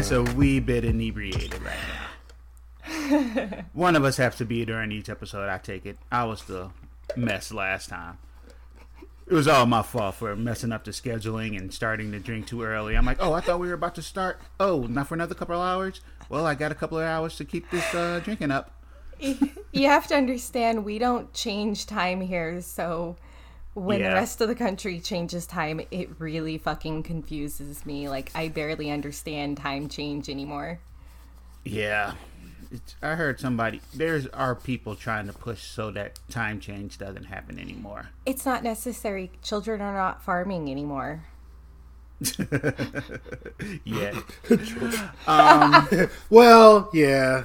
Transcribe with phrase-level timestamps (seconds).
[0.00, 1.76] Just a wee bit inebriated right
[2.88, 3.64] now.
[3.74, 5.50] One of us has to be during each episode.
[5.50, 5.98] I take it.
[6.10, 6.70] I was the
[7.18, 8.16] mess last time.
[9.26, 12.62] It was all my fault for messing up the scheduling and starting to drink too
[12.62, 12.96] early.
[12.96, 14.40] I'm like, oh, I thought we were about to start.
[14.58, 16.00] Oh, not for another couple of hours.
[16.30, 18.72] Well, I got a couple of hours to keep this uh, drinking up.
[19.18, 23.16] you have to understand, we don't change time here, so
[23.74, 24.10] when Yeah.
[24.10, 28.08] the rest of the country changes time, it really fucking confuses me.
[28.08, 30.80] Like, I barely understand time change anymore.
[31.64, 32.14] Yeah.
[32.72, 33.80] It's, I heard somebody.
[33.92, 38.10] There's are people trying to push so that time change doesn't happen anymore.
[38.24, 39.32] It's not necessary.
[39.42, 41.24] Children are not farming anymore.
[43.84, 44.18] Yeah.
[45.26, 45.88] Um,
[46.28, 47.44] well, yeah.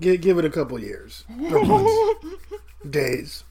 [0.00, 1.24] Give, give it a couple years.
[1.28, 1.92] Months.
[2.90, 3.44] Days.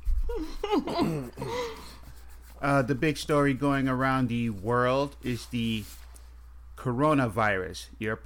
[2.62, 5.84] Uh, the big story going around the world is the
[6.78, 7.88] coronavirus.
[8.00, 8.20] You're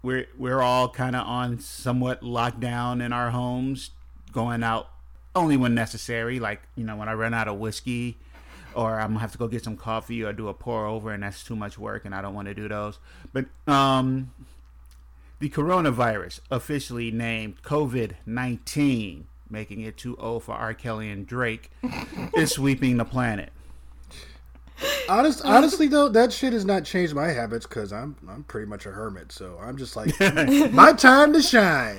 [0.00, 3.90] we're we're all kind of on somewhat lockdown in our homes,
[4.30, 4.90] going out
[5.34, 6.38] only when necessary.
[6.38, 8.16] Like you know, when I run out of whiskey,
[8.74, 11.24] or I'm gonna have to go get some coffee or do a pour over, and
[11.24, 13.00] that's too much work, and I don't want to do those.
[13.32, 14.32] But um,
[15.40, 20.74] the coronavirus, officially named COVID nineteen, making it too old for R.
[20.74, 21.70] Kelly and Drake,
[22.36, 23.50] is sweeping the planet.
[25.08, 28.86] Honest, honestly though, that shit has not changed my habits because I'm I'm pretty much
[28.86, 29.30] a hermit.
[29.30, 30.12] So I'm just like,
[30.72, 31.98] my time to shine.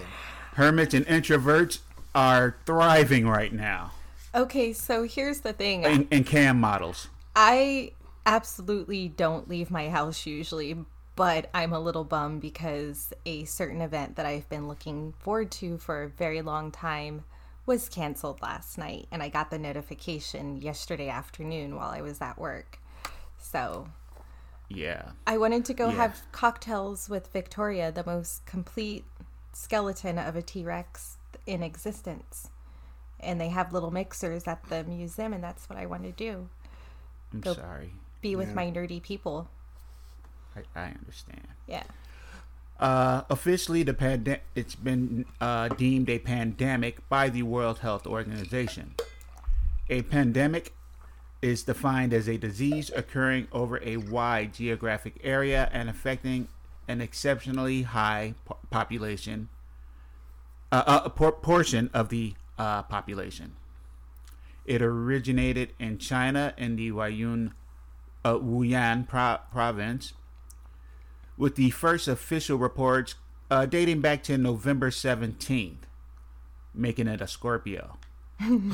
[0.55, 1.79] Hermits and introverts
[2.13, 3.91] are thriving right now,
[4.33, 5.85] Okay, so here's the thing.
[5.85, 7.09] and, and cam models.
[7.35, 7.91] I
[8.25, 10.77] absolutely don't leave my house usually,
[11.17, 15.77] but I'm a little bummed because a certain event that I've been looking forward to
[15.77, 17.23] for a very long time
[17.65, 22.37] was canceled last night, and I got the notification yesterday afternoon while I was at
[22.37, 22.79] work.
[23.37, 23.87] So
[24.67, 25.95] Yeah, I wanted to go Yeah.
[25.95, 29.05] have cocktails with Victoria, the most complete
[29.53, 32.49] skeleton of a T Rex in existence.
[33.19, 36.49] And they have little mixers at the museum, and that's what I want to do
[37.33, 37.93] I'm Go- sorry.
[38.21, 39.47] be with my nerdy people.
[40.55, 41.47] I, I understand.
[41.67, 41.83] Yeah.
[42.79, 48.95] Uh, officially, the it's been uh, deemed a pandemic by the World Health Organization.
[49.89, 50.73] A pandemic
[51.41, 56.47] is defined as a disease occurring over a wide geographic area and affecting
[56.87, 59.47] an exceptionally high po- population,
[60.71, 63.55] uh, uh, a por- portion of the uh, population.
[64.65, 67.51] It originated in China in the Huayun,
[68.25, 70.13] uh, Wuhan pro- province
[71.37, 73.15] with the first official reports
[73.51, 75.75] uh, dating back to November 17th,
[76.73, 77.97] making it a Scorpio.
[78.39, 78.73] and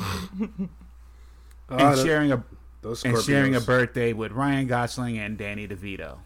[1.70, 2.42] Ah, sharing a
[2.82, 6.18] those and sharing a birthday with Ryan Gosling and Danny DeVito.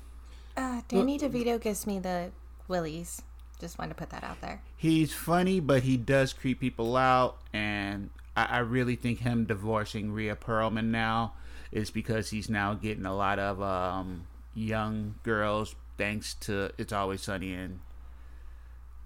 [0.57, 2.31] Uh, Danny DeVito gives me the
[2.67, 3.21] willies.
[3.61, 4.63] Just wanted to put that out there.
[4.77, 10.13] He's funny, but he does creep people out, and I, I really think him divorcing
[10.13, 11.35] Rhea Perlman now
[11.73, 17.23] is because he's now getting a lot of um, young girls thanks to It's Always
[17.23, 17.81] Sunny in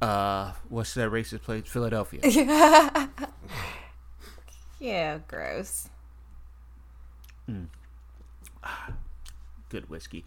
[0.02, 1.64] uh, what's that racist place?
[1.66, 2.20] Philadelphia.
[4.80, 5.90] Yeah, gross.
[9.68, 10.24] good whiskey.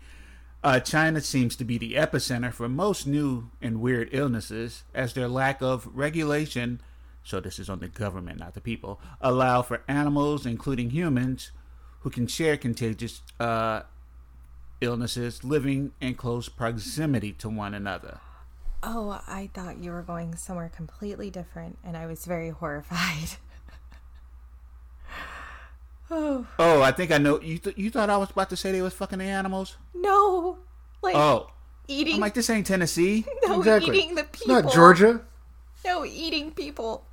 [0.64, 5.28] Uh, China seems to be the epicenter for most new and weird illnesses, as their
[5.28, 6.82] lack of regulation,
[7.24, 11.52] so this is on the government, not the people, allow for animals, including humans,
[12.02, 13.82] who can share contagious uh,
[14.84, 18.20] illnesses living in close proximity to one another.
[18.84, 23.38] Oh, I thought you were going somewhere completely different, and I was very horrified.
[26.12, 27.40] oh Oh, I think I know.
[27.42, 29.78] You th- you thought I was about to say they was fucking the animals?
[29.94, 30.60] no!
[31.02, 31.48] Like Oh,
[31.88, 33.26] eating, I'm like this ain't Tennessee.
[33.46, 33.98] no Exactly.
[33.98, 34.62] eating the It's people.
[34.62, 35.22] not Georgia.
[35.86, 37.06] No eating people.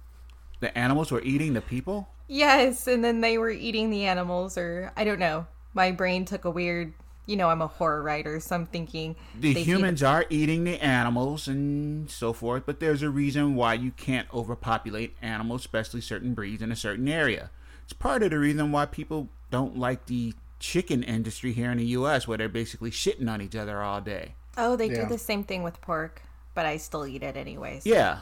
[0.60, 2.08] The animals were eating the people.
[2.28, 5.46] Yes, and then they were eating the animals, or I don't know.
[5.74, 6.92] My brain took a weird.
[7.30, 10.64] You know, I'm a horror writer, so I'm thinking the they feed- humans are eating
[10.64, 16.00] the animals and so forth, but there's a reason why you can't overpopulate animals, especially
[16.00, 17.50] certain breeds in a certain area.
[17.84, 21.84] It's part of the reason why people don't like the chicken industry here in the
[21.86, 24.34] U.S., where they're basically shitting on each other all day.
[24.58, 25.02] Oh, they Yeah.
[25.02, 26.22] do the same thing with pork,
[26.54, 27.86] but I still eat it anyways.
[27.86, 28.18] Yeah.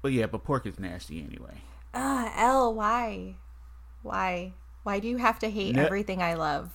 [0.00, 1.60] But yeah, but pork is nasty anyway.
[1.92, 3.36] Ah, L, why?
[4.02, 4.54] Why?
[4.82, 6.70] Why do you have to hate Ne- everything I love?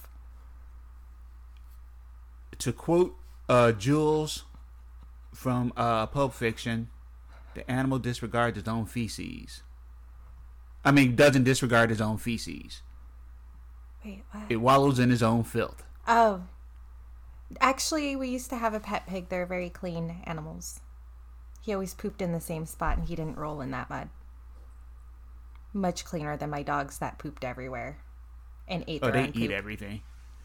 [2.59, 3.15] To quote
[3.47, 4.43] uh, Jules
[5.33, 6.89] from uh, Pulp Fiction,
[7.53, 9.61] the animal disregards its own feces.
[10.83, 12.81] I mean, doesn't disregard its own feces.
[14.03, 14.43] Wait, what?
[14.49, 15.83] It wallows in its own filth.
[16.07, 16.43] Oh.
[17.61, 19.29] Actually, we used to have a pet pig.
[19.29, 20.81] They're very clean animals.
[21.61, 24.09] He always pooped in the same spot and he didn't roll in that mud.
[25.73, 27.97] Much cleaner than my dogs that pooped everywhere
[28.67, 29.51] and ate Oh, they eat poop.
[29.51, 30.01] everything.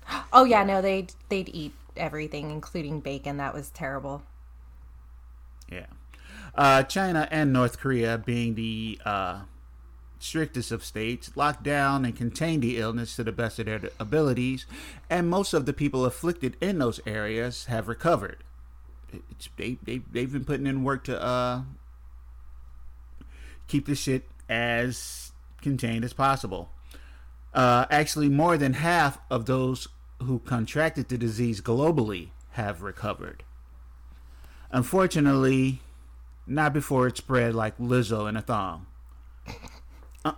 [0.33, 3.37] Oh yeah, no, they'd they'd eat everything, including bacon.
[3.37, 4.23] That was terrible.
[5.71, 5.87] Yeah.
[6.55, 9.41] Uh, China and North Korea, being the uh,
[10.19, 14.67] strictest of states, locked down and contained the illness to the best of their abilities,
[15.09, 18.45] and most of the people afflicted in those areas have recovered.
[19.31, 21.63] It's, they, they, they've been putting in work to uh,
[23.67, 26.71] keep the shit as contained as possible.
[27.55, 29.89] Uh, actually, more than half of those
[30.23, 33.43] who contracted the disease globally have recovered.
[34.71, 35.81] Unfortunately,
[36.47, 38.87] not before it spread like Lizzo in a thong.
[40.25, 40.33] Uh,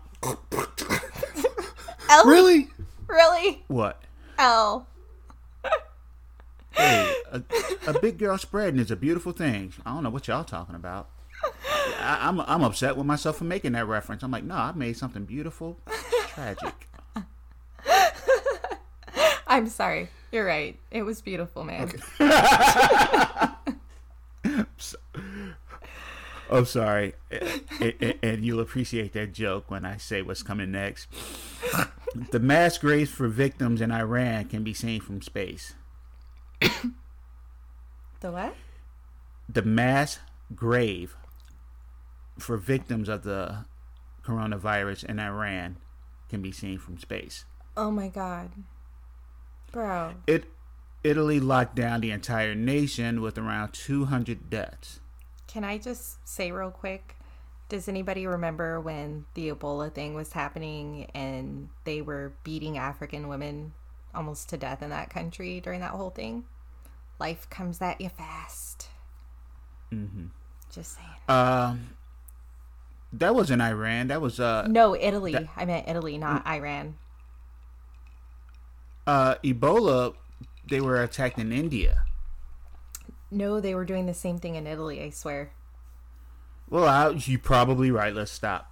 [2.10, 2.68] L, Really?
[3.06, 3.62] really?
[3.68, 4.02] What?
[4.38, 4.86] L.
[6.72, 7.42] Hey, a,
[7.86, 9.72] a big girl spreading is a beautiful thing.
[9.86, 11.08] I don't know what y'all talking about.
[12.00, 14.22] I, I'm I'm upset with myself for making that reference.
[14.24, 15.78] I'm like, no, I made something beautiful.
[16.28, 16.88] Tragic.
[19.46, 20.08] I'm sorry.
[20.32, 20.78] You're right.
[20.90, 21.92] It was beautiful, man.
[26.50, 27.14] Oh, sorry.
[27.30, 27.62] A-
[28.04, 31.08] a- and you'll appreciate that joke when I say what's coming next.
[32.30, 35.74] The mass graves for victims in Iran can be seen from space.
[36.60, 38.54] The what?
[39.48, 40.20] The mass
[40.54, 41.16] grave
[42.38, 43.64] for victims of the
[44.24, 45.78] coronavirus in Iran
[46.28, 47.46] can be seen from space.
[47.76, 48.50] Oh my god.
[49.74, 50.14] Bro.
[50.28, 50.44] It
[51.02, 55.00] Italy locked down the entire nation with around 200 deaths.
[55.48, 57.16] Can I just say real quick?
[57.68, 63.72] Does anybody remember when the Ebola thing was happening and they were beating African women
[64.14, 66.44] almost to death in that country during that whole thing?
[67.18, 68.88] Life comes at you fast.
[69.92, 70.26] Mm-hmm.
[70.72, 71.08] Just saying.
[71.28, 71.90] Um,
[73.12, 74.08] that was in Iran.
[74.08, 75.36] That was uh, No, Italy.
[75.56, 76.96] I meant Italy, not Iran.
[79.06, 80.14] Uh, Ebola.
[80.68, 82.04] They were attacked in India.
[83.30, 85.50] No, they were doing the same thing in Italy, I swear.
[86.70, 88.14] Well, I, you're probably right.
[88.14, 88.70] Let's stop.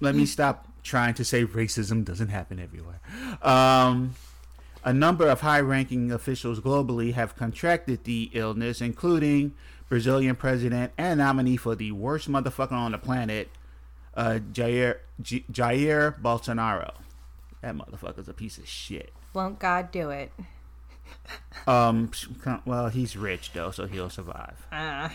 [0.00, 3.00] Let me stop trying to say racism doesn't happen everywhere.
[3.42, 4.14] Um,
[4.84, 9.54] a number of high ranking officials globally have contracted the illness, including
[9.88, 13.48] Brazilian president and nominee for the worst motherfucker on the planet,
[14.14, 16.92] uh, Jair, J- Jair Bolsonaro.
[17.62, 19.12] That motherfucker's a piece of shit.
[19.34, 20.32] Won't God do it?
[21.66, 22.10] Um,
[22.64, 24.66] well, he's rich though, so he'll survive.
[24.72, 25.12] Ah.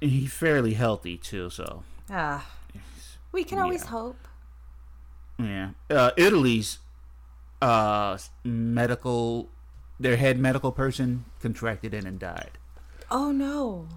[0.00, 2.46] He's fairly healthy too, so Ah.
[3.32, 3.90] We can always Yeah.
[3.90, 4.28] hope.
[5.38, 5.70] Yeah.
[5.90, 6.78] Uh, Italy's
[7.62, 9.48] uh, medical,
[9.98, 12.52] their head medical person contracted it and died.
[13.10, 13.88] Oh no.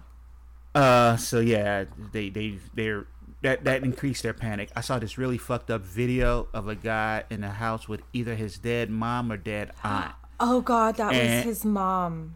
[0.73, 3.05] Uh, so yeah, they they they're
[3.41, 4.69] that that increased their panic.
[4.75, 8.35] I saw this really fucked up video of a guy in a house with either
[8.35, 10.13] his dead mom or dead aunt.
[10.39, 12.35] Oh god, that was his mom.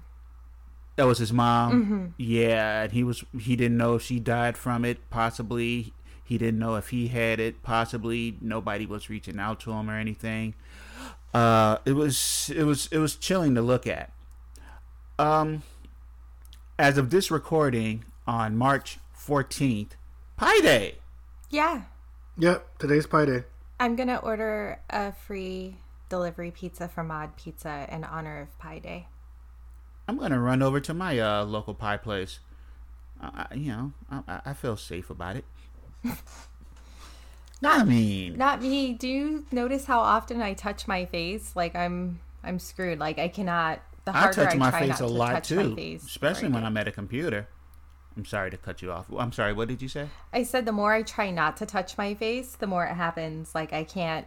[0.95, 1.83] That was his mom.
[1.83, 2.05] Mm-hmm.
[2.17, 5.09] Yeah, and he was he didn't know if she died from it.
[5.09, 5.93] Possibly
[6.23, 7.61] he didn't know if he had it.
[7.61, 10.55] Possibly nobody was reaching out to him or anything.
[11.33, 14.11] Uh, it was it was it was chilling to look at.
[15.19, 15.63] Um,
[16.79, 19.95] as of this recording on March fourteenth,
[20.37, 20.95] Pi Day.
[21.49, 21.83] Yeah.
[22.37, 23.43] Yep, today's Pi Day.
[23.79, 25.77] I'm gonna order a free
[26.09, 29.07] delivery pizza from Mod Pizza in honor of Pi Day.
[30.07, 32.39] I'm gonna run over to my uh, local pie place.
[33.21, 35.45] I, I- you know, I, I- I feel safe about it.
[37.63, 38.93] I mean, Not me.
[38.93, 41.55] Do you notice how often I touch my face?
[41.55, 42.99] Like I'm I'm screwed.
[42.99, 46.49] Like I cannot the I touch my try face a to lot too, my especially
[46.49, 47.47] the when I'm at a computer.
[48.17, 49.05] I'm sorry to cut you off.
[49.17, 49.53] I'm sorry.
[49.53, 50.07] What did you say?
[50.31, 53.53] I said the more I try not to touch my face, the more it happens.
[53.53, 54.25] Like I can't.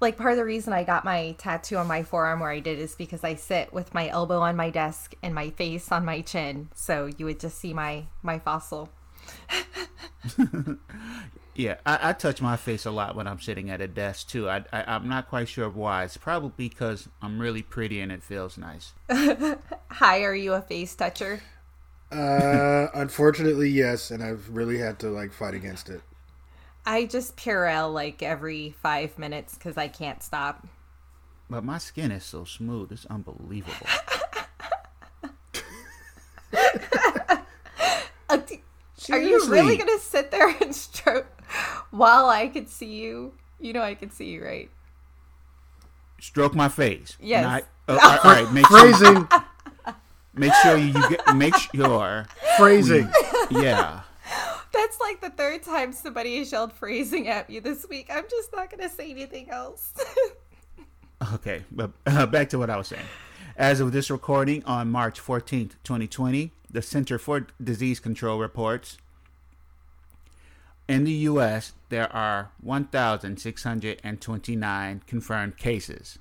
[0.00, 2.80] Like part of the reason I got my tattoo on my forearm where I did
[2.80, 6.20] is because I sit with my elbow on my desk and my face on my
[6.20, 8.88] chin, so you would just see my my fossil.
[11.58, 14.48] Yeah, I, I touch my face a lot when I'm sitting at a desk too.
[14.48, 16.04] I, I I'm not quite sure why.
[16.04, 18.92] It's probably because I'm really pretty and it feels nice.
[19.10, 21.40] Hi, are you a face toucher?
[22.10, 26.00] Uh, unfortunately, yes, and I've really had to like fight against it.
[26.86, 30.66] I just Purell like every five minutes because I can't stop.
[31.50, 33.74] But my skin is so smooth; it's unbelievable.
[38.30, 41.26] Uh, Are you really gonna sit there and stroke
[41.90, 43.32] while I could see you?
[43.58, 44.70] You know I can see you, right?
[46.20, 47.16] Stroke my face.
[47.20, 47.42] Yes.
[47.42, 49.28] Not- oh, all right, all right, make sure, Phrasing,
[50.34, 52.26] make sure you get make sure.
[52.56, 53.10] phrasing.
[53.50, 54.00] Yeah.
[54.72, 58.08] That's like the third time somebody has yelled phrasing at me this week.
[58.12, 59.92] I'm just not gonna say anything else.
[61.34, 63.02] Okay, but uh, back to what I was saying.
[63.56, 68.98] As of this recording on March 14th, 2020, the Center for Disease Control reports
[70.88, 76.18] in the U.S., there are 1,629 confirmed cases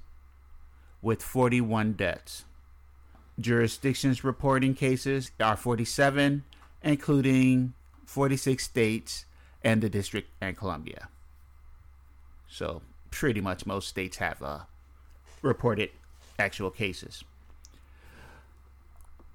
[1.02, 2.44] with 41 deaths.
[3.40, 6.44] Jurisdictions reporting cases are 47,
[6.84, 7.74] including
[8.06, 9.26] 46 states
[9.64, 11.10] and the District and Columbia.
[12.50, 14.60] So, pretty much most states have uh,
[15.42, 15.92] reported
[16.40, 17.24] actual cases.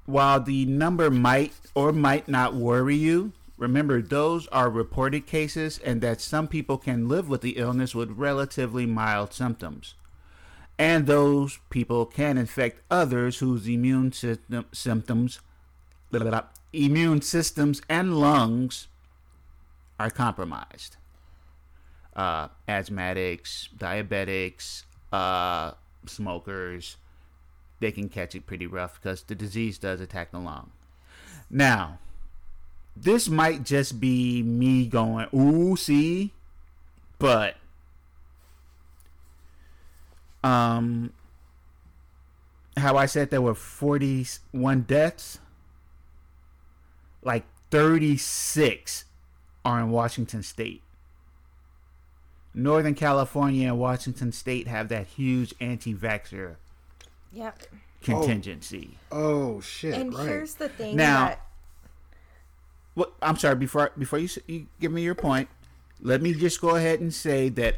[0.06, 6.00] While the number might or might not worry you, remember those are reported cases and
[6.00, 9.94] that some people can live with the illness with relatively mild symptoms.
[10.78, 15.40] And those people can infect others whose immune system symptoms
[16.12, 18.86] blah, blah, blah, immune systems and lungs
[19.98, 20.96] are compromised.
[22.14, 25.72] Uh, asthmatics, diabetics, uh,
[26.06, 26.96] smokers,
[27.80, 30.70] they can catch it pretty rough because the disease does attack the lung.
[31.50, 31.98] Now,
[32.94, 36.32] this might just be me going, ooh, see,
[37.18, 37.56] but
[40.42, 41.12] um,
[42.76, 45.38] how I said there were 41 deaths,
[47.22, 49.04] like 36
[49.64, 50.82] are in Washington State.
[52.54, 56.56] Northern California and Washington State have that huge anti-vaxxer
[57.32, 57.62] yep.
[58.02, 58.98] contingency.
[59.10, 59.94] Oh shit!
[59.94, 60.26] And right.
[60.26, 61.46] here's the thing Now- that
[62.94, 65.48] What I'm sorry before before you, you give me your point,
[66.00, 67.76] let me just go ahead and say that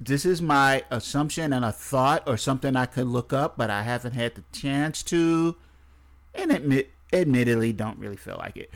[0.00, 3.82] this is my assumption and a thought or something I could look up, but I
[3.82, 5.56] haven't had the chance to,
[6.34, 8.70] and admit admittedly don't really feel like it.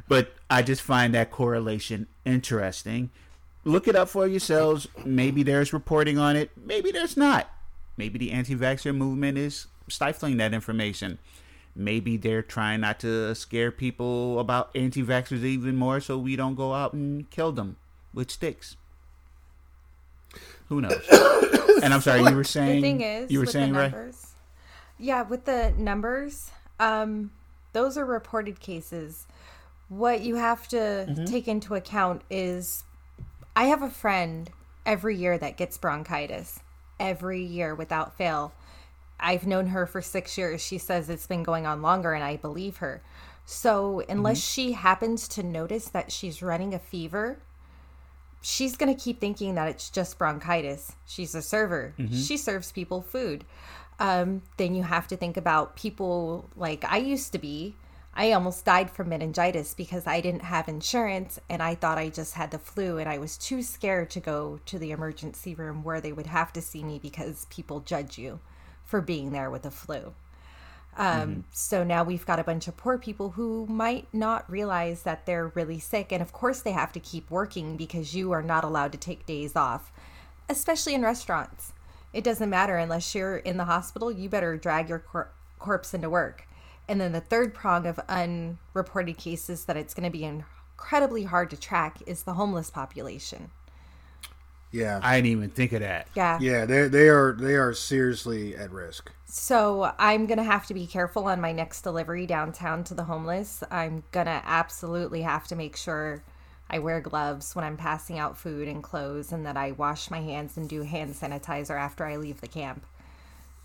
[0.08, 3.10] but I just find that correlation interesting.
[3.64, 4.88] Look it up for yourselves.
[5.04, 6.50] Maybe there's reporting on it.
[6.56, 7.50] Maybe there's not.
[7.96, 11.18] Maybe the anti-vaxxer movement is stifling that information.
[11.74, 16.74] Maybe they're trying not to scare people about anti-vaxxers even more, so we don't go
[16.74, 17.76] out and kill them
[18.12, 18.76] with sticks.
[20.72, 21.06] Who knows?
[21.82, 23.92] and I'm sorry, you were saying the thing is you were saying right.
[24.98, 26.50] yeah with the numbers
[26.80, 27.30] um
[27.72, 29.26] those are reported cases
[29.88, 31.24] what you have to Mm-hmm.
[31.26, 32.84] take into account is
[33.56, 34.50] i have a friend
[34.86, 36.60] every year that gets bronchitis
[37.00, 38.52] every year without fail
[39.20, 42.36] i've known her for six years she says it's been going on longer and i
[42.36, 43.02] believe her
[43.44, 44.52] so unless Mm-hmm.
[44.54, 47.38] she happens to notice that she's running a fever
[48.42, 50.92] she's going to keep thinking that it's just bronchitis.
[51.06, 51.94] She's a server.
[52.12, 53.44] She serves people food.
[53.98, 57.76] Um, then you have to think about people like I used to be.
[58.14, 62.34] I almost died from meningitis because I didn't have insurance and I thought I just
[62.34, 66.00] had the flu and I was too scared to go to the emergency room where
[66.00, 68.40] they would have to see me because people judge you
[68.84, 70.12] for being there with the flu.
[70.96, 75.26] Um, So now we've got a bunch of poor people who might not realize that
[75.26, 76.12] they're really sick.
[76.12, 79.26] And of course, they have to keep working because you are not allowed to take
[79.26, 79.90] days off,
[80.48, 81.72] especially in restaurants.
[82.12, 86.10] It doesn't matter unless you're in the hospital, you better drag your cor- corpse into
[86.10, 86.46] work.
[86.88, 91.48] And then the third prong of unreported cases that it's going to be incredibly hard
[91.50, 93.50] to track is the homeless population.
[94.72, 96.08] Yeah, I didn't even think of that.
[96.16, 96.38] Yeah.
[96.40, 99.12] yeah, they they are they are seriously at risk.
[99.26, 103.62] So I'm gonna have to be careful on my next delivery downtown to the homeless.
[103.70, 106.22] I'm gonna absolutely have to make sure
[106.70, 110.20] I wear gloves when I'm passing out food and clothes, and that I wash my
[110.20, 112.86] hands and do hand sanitizer after I leave the camp.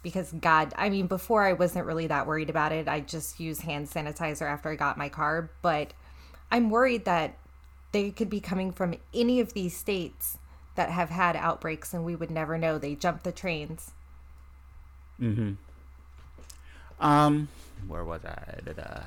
[0.04, 2.88] Because God, I mean, before I wasn't really that worried about it.
[2.88, 5.94] I just use hand sanitizer after I got my car, but
[6.52, 7.38] I'm worried that
[7.94, 10.38] they could be coming from any of these states
[10.78, 12.78] that have had outbreaks, and we would never know.
[12.78, 13.92] They jump the trains.
[15.20, 15.58] Mhm.
[17.00, 17.50] Um,
[17.88, 18.60] where was I?
[18.64, 19.04] Da-da.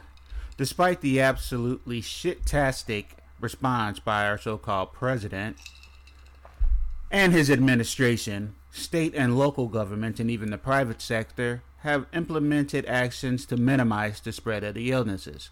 [0.56, 5.56] Despite the absolutely shit-tastic response by our so called president
[7.10, 13.46] and his administration, state and local governments, and even the private sector have implemented actions
[13.46, 15.48] to minimize the spread of the illnesses.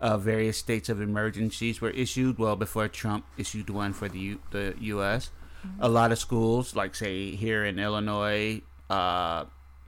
[0.00, 4.40] Uh, various states of emergencies were issued well before Trump issued one for the U-
[4.50, 5.30] the U.S.
[5.78, 9.44] A lot of schools, like say here in Illinois, uh,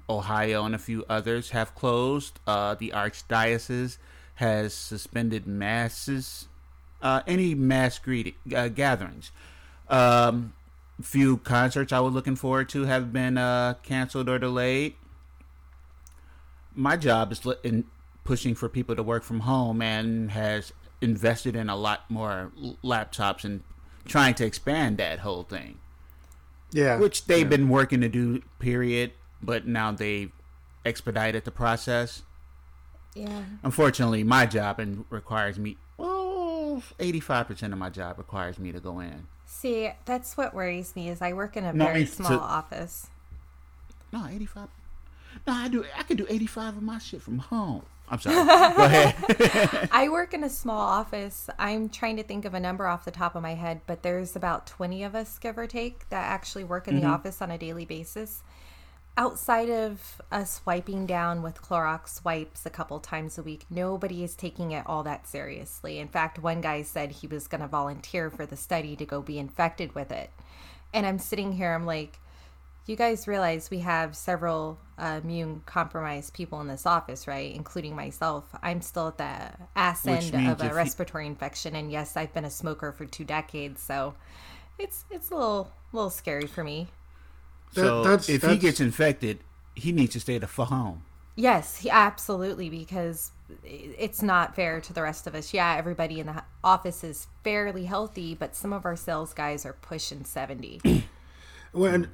[0.08, 2.40] Ohio, and a few others, have closed.
[2.46, 3.98] Uh, the archdiocese
[4.34, 6.48] has suspended masses,
[7.00, 9.30] uh, any mass greeting, uh, gatherings.
[9.88, 10.52] Um,
[11.00, 14.94] few concerts I was looking forward to have been uh, canceled or delayed.
[16.74, 17.84] My job is in
[18.24, 22.52] pushing for people to work from home and has invested in a lot more
[22.84, 23.62] laptops and
[24.04, 25.78] trying to expand that whole thing,
[26.72, 26.98] Yeah.
[26.98, 28.42] which they've been working to do.
[28.58, 30.32] Period, but now they've
[30.84, 32.22] expedited the process.
[33.14, 33.42] Yeah.
[33.62, 35.76] Unfortunately, my job and requires me.
[35.98, 39.26] Well, eighty-five percent of my job requires me to go in.
[39.44, 43.08] See, that's what worries me is I work in a No, very small to- office.
[44.12, 44.68] No, eighty-five.
[45.46, 45.84] No, I do.
[45.96, 47.82] I can do eighty-five of my shit from home.
[48.12, 48.36] I'm sorry.
[48.76, 49.88] go ahead.
[49.92, 51.48] I work in a small office.
[51.58, 54.36] I'm trying to think of a number off the top of my head, but there's
[54.36, 57.10] about 20 of us, give or take, that actually work in the mm-hmm.
[57.10, 58.42] office on a daily basis.
[59.16, 64.34] Outside of us wiping down with Clorox wipes a couple times a week, nobody is
[64.34, 65.98] taking it all that seriously.
[65.98, 69.22] In fact, one guy said he was going to volunteer for the study to go
[69.22, 70.30] be infected with it.
[70.92, 72.18] And I'm sitting here, I'm like,
[72.86, 77.54] you guys realize we have several uh, immune compromised people in this office, right?
[77.54, 78.44] Including myself.
[78.62, 82.16] I'm still at the ass Which end of a if you- respiratory infection, and yes,
[82.16, 84.14] I've been a smoker for two decades, so
[84.78, 86.88] it's it's a little little scary for me.
[87.72, 89.38] so that's- if he that's- gets infected,
[89.74, 91.02] he needs to stay the fuck home.
[91.34, 93.32] Yes, he, absolutely, because
[93.64, 95.54] it's not fair to the rest of us.
[95.54, 99.72] Yeah, everybody in the office is fairly healthy, but some of our sales guys are
[99.72, 101.04] pushing 70.
[101.72, 102.10] when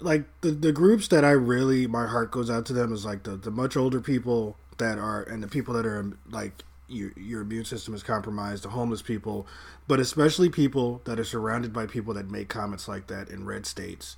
[0.00, 3.22] like the the groups that I really my heart goes out to them is like
[3.24, 7.40] the the much older people that are and the people that are like your your
[7.42, 9.46] immune system is compromised, the homeless people,
[9.88, 13.66] but especially people that are surrounded by people that make comments like that in red
[13.66, 14.16] states,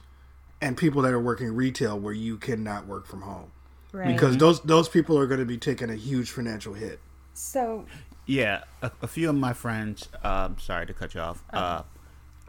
[0.61, 3.51] and people that are working retail where you cannot work from home
[3.91, 4.09] Right.
[4.09, 7.01] because those those people are going to be taking a huge financial hit.
[7.33, 7.87] so
[8.27, 10.09] Yeah, a, a few of my friends.
[10.23, 11.43] Um, sorry to cut you off.
[11.51, 11.83] Uh,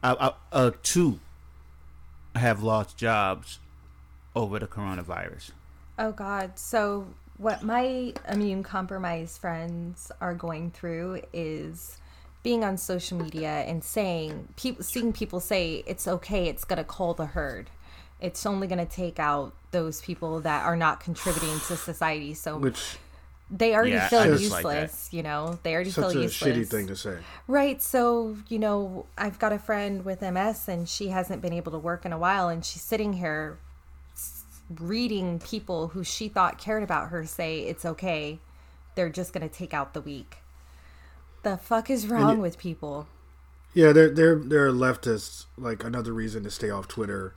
[0.03, 1.21] I, I, uh, two
[2.35, 3.59] have lost jobs
[4.35, 5.51] over the coronavirus.
[5.97, 6.57] Oh God.
[6.57, 11.97] So what my immune compromised friends are going through is
[12.43, 17.13] being on social media and saying people seeing people say it's okay, it's gonna cull
[17.13, 17.69] the herd.
[18.21, 22.33] It's only gonna take out those people that are not contributing to society.
[22.33, 22.97] So Which
[23.51, 25.59] they already Yeah, feel I just like useless, you know.
[25.63, 26.57] They already such feel a useless.
[26.57, 27.17] shitty thing to say.
[27.47, 27.81] Right.
[27.81, 31.79] So, you know, I've got a friend with MS and she hasn't been able to
[31.79, 33.57] work in a while and she's sitting here
[34.79, 38.39] reading people who she thought cared about her say it's okay.
[38.95, 40.37] They're just going to take out the weak.
[41.43, 43.07] The fuck is wrong with people?
[43.73, 45.45] Yeah, they're they're they're leftists.
[45.57, 47.33] Like another reason to stay off Twitter.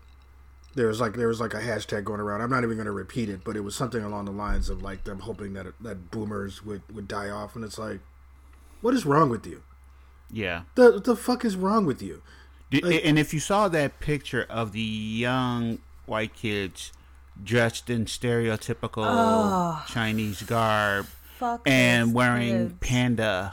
[0.74, 2.40] There was like there was like a hashtag going around.
[2.40, 4.82] I'm not even going to repeat it, but it was something along the lines of
[4.82, 8.00] like them hoping that that boomers would would die off, and it's like,
[8.80, 9.62] what is wrong with you?
[10.30, 10.62] Yeah.
[10.74, 12.22] The the fuck is wrong with you?
[12.70, 16.90] D- and if you saw that picture of the young white kids
[17.44, 21.06] dressed in stereotypical Chinese garb
[21.38, 22.74] Fuck and wearing kids.
[22.80, 23.52] panda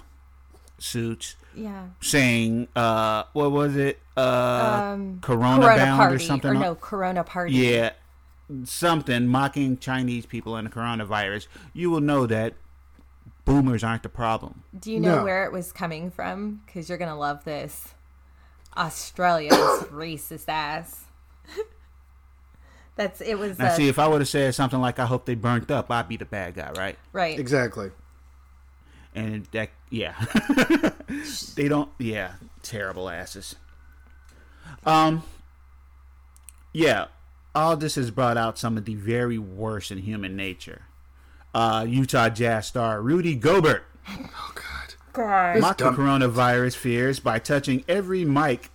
[0.82, 1.88] suits, Yeah.
[2.02, 4.00] saying, uh, what was it?
[4.18, 6.52] Uh, Um, Corona, Corona bound party or something?
[6.52, 7.54] or no Corona party.
[7.54, 7.92] Yeah,
[8.64, 11.48] something mocking Chinese people and the coronavirus.
[11.74, 12.54] You will know that
[13.46, 14.64] boomers aren't the problem.
[14.78, 15.24] Do you know No.
[15.24, 16.62] where it was coming from?
[16.66, 17.94] Because you're gonna love this.
[18.78, 19.54] Australia's
[19.92, 21.06] racist ass.
[22.96, 25.26] That's it was Now, uh, see, if I would have said something like, I hope
[25.26, 26.98] they burnt up, I'd be the bad guy, right?
[27.14, 27.40] right.
[27.40, 27.92] Exactly.
[29.20, 30.14] And that, yeah.
[31.56, 33.56] they don't, yeah, terrible asses.
[34.86, 35.24] Um,
[36.74, 37.08] yeah,
[37.54, 40.84] all this has brought out some of the very worst in human nature.
[41.54, 44.94] Uh, Utah Jazz star Rudy Gobert Oh God.
[45.14, 45.60] God.
[45.60, 48.70] mocked the coronavirus fears by touching every mic,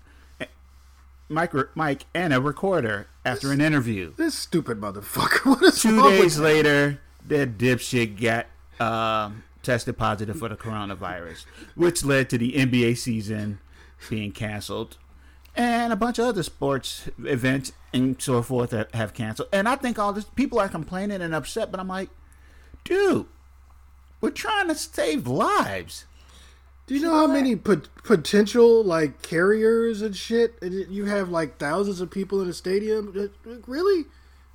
[1.29, 4.13] mic, mic and a recorder after an interview.
[4.17, 5.45] This stupid motherfucker.
[5.47, 8.47] What is Two wrong days with later, that dipshit got
[8.85, 13.59] um, tested positive for the coronavirus, which led to the NBA season
[14.09, 14.99] being canceled,
[15.57, 19.49] and a bunch of other sports events and so forth that have canceled.
[19.53, 22.11] And I think all this people are complaining and upset, but I'm like,
[22.85, 23.27] dude,
[24.21, 26.07] we're trying to save lives.
[26.87, 30.63] Do you know how many pot- potential like carriers and shit?
[30.63, 33.31] You have like thousands of people in a stadium.
[33.67, 34.05] Really?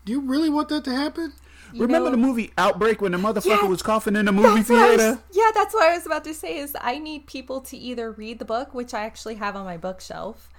[0.09, 1.33] Do you really want that to happen?
[1.71, 3.65] You Remember know- the movie Outbreak when the motherfucker Yeah.
[3.67, 5.19] was coughing in the movie That's what I was- theater?
[5.33, 6.57] yeah, that's what I was about to say.
[6.57, 9.77] Is I need people to either read the book, which I actually have on my
[9.77, 10.49] bookshelf,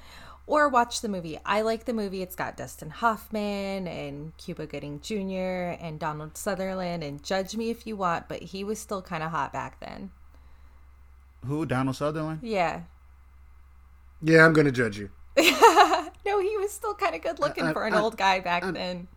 [0.46, 1.36] or watch the movie.
[1.44, 2.22] I like the movie.
[2.22, 5.74] It's got Dustin Hoffman and Cuba Gooding Jr.
[5.84, 7.02] and Donald Sutherland.
[7.02, 10.12] And judge me if you want, but he was still kind of hot back then.
[11.44, 11.66] Who?
[11.66, 12.38] Donald Sutherland?
[12.44, 12.82] Yeah.
[14.22, 15.10] Yeah, I'm gonna judge you.
[16.26, 18.62] No, he was still kind of good looking I- for an I- old guy back
[18.62, 19.08] then.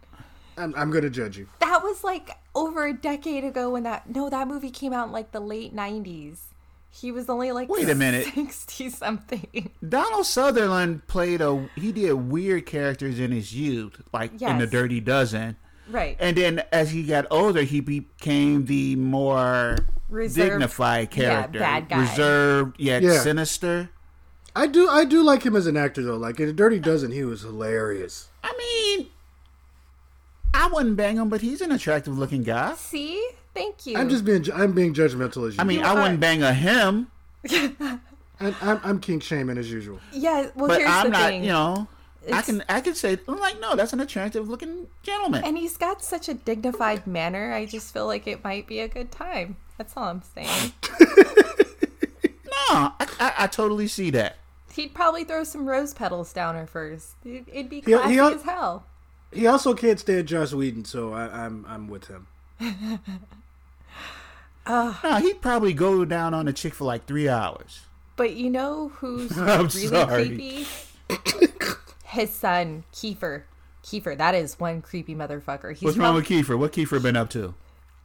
[0.58, 1.48] I'm, I'm gonna judge you.
[1.60, 5.12] That was like over a decade ago when that no, that movie came out in
[5.14, 6.48] like the late nineties.
[6.90, 8.28] He was only like Wait a minute.
[8.34, 9.72] sixty something.
[9.88, 15.00] Donald Sutherland played a he did weird characters in his youth, like in the Dirty
[15.00, 15.56] Dozen.
[15.90, 16.16] Right.
[16.20, 21.90] And then as he got older, he became the more Reserved- dignified yeah, character, bad
[21.90, 22.00] guy.
[22.02, 23.20] reserved yet Yeah.
[23.20, 23.90] sinister.
[24.56, 26.16] I do I do like him as an actor though.
[26.18, 28.30] Like in the Dirty Dozen, he was hilarious.
[28.44, 29.08] I mean,
[30.54, 32.76] I wouldn't bang him, but he's an attractive looking guy.
[32.76, 33.26] See?
[33.54, 33.98] Thank you.
[33.98, 35.62] I'm just being I'm being judgmental as usual.
[35.62, 37.08] I mean, You I wouldn't bang a him,
[37.52, 38.02] I'm,
[38.40, 40.00] I'm, I'm king shaming as usual.
[40.12, 41.28] Yeah, well but here's I'm the not.
[41.30, 41.44] thing.
[41.44, 41.88] You know,
[42.32, 45.44] I can I can say I'm like, no, that's an attractive looking gentleman.
[45.44, 47.54] And he's got such a dignified manner.
[47.54, 49.58] I just feel like it might be a good time.
[49.78, 50.74] That's all I'm saying.
[52.46, 54.38] no, I, I, I totally see that.
[54.74, 57.16] He'd probably throw some rose petals down her first.
[57.24, 58.86] It- It'd be he- classy he- as hell.
[59.34, 62.28] He also can't stand Joss Whedon, so I, I'm I'm with him.
[64.66, 67.82] Uh, no, he'd probably go down on a chick for like three hours.
[68.16, 70.28] But you know who's really sorry.
[70.28, 70.66] creepy?
[72.06, 73.44] His son, Kiefer.
[73.84, 75.74] Kiefer, that is one creepy motherfucker.
[75.74, 76.58] He's What's wrong with Kiefer?
[76.58, 77.54] What Kiefer been up to?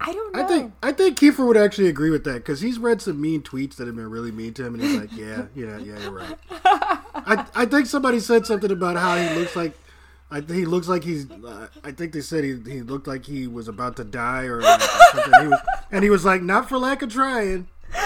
[0.01, 0.43] I don't know.
[0.43, 3.43] I think I think Kiefer would actually agree with that because he's read some mean
[3.43, 6.13] tweets that have been really mean to him, and he's like, "Yeah, yeah, yeah, you're
[6.13, 9.77] right." I I think somebody said something about how he looks like.
[10.31, 11.31] I think he looks like he's.
[11.31, 14.61] Uh, I think they said he he looked like he was about to die or
[14.61, 14.81] like
[15.13, 15.33] something.
[15.43, 15.61] He was,
[15.91, 17.69] and he was like, "Not for lack of trying."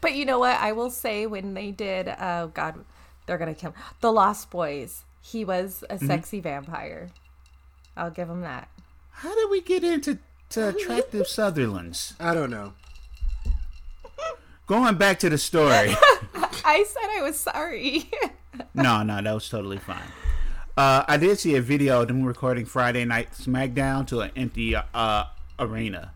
[0.00, 0.56] But you know what?
[0.60, 2.84] I will say when they did, oh God,
[3.26, 5.02] they're gonna kill the Lost Boys.
[5.20, 6.04] He was Mm-hmm.
[6.04, 7.08] a sexy vampire.
[7.96, 8.68] I'll give him that.
[9.10, 10.18] How did we get into
[10.50, 12.14] to attractive Sutherlands?
[12.20, 12.74] I don't know.
[14.68, 15.96] Going back to the story.
[16.64, 18.08] I said I was sorry.
[18.74, 19.98] no, no, that was totally fine.
[20.78, 24.76] Uh, I did see a video of them recording Friday Night SmackDown to an empty
[24.76, 25.24] uh,
[25.58, 26.12] arena.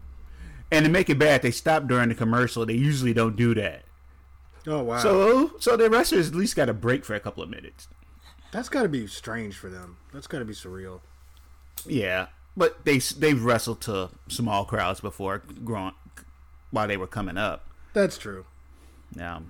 [0.70, 2.64] And to make it bad, they stopped during the commercial.
[2.64, 3.82] They usually don't do that.
[4.68, 7.50] Oh wow, So, so the wrestlers at least got a break for a couple of
[7.50, 7.88] minutes.
[8.52, 9.96] that's got to be strange for them.
[10.12, 11.00] That's got to be surreal.
[11.84, 15.94] Yeah, but they they've wrestled to small crowds before, growing
[16.70, 17.66] while they were coming up.
[17.94, 18.44] That's true.
[19.16, 19.40] Yeah.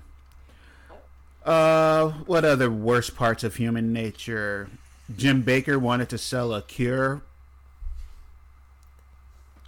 [1.44, 4.70] Uh, what other worst parts of human nature?
[5.16, 7.22] Jim Bakker wanted to sell a cure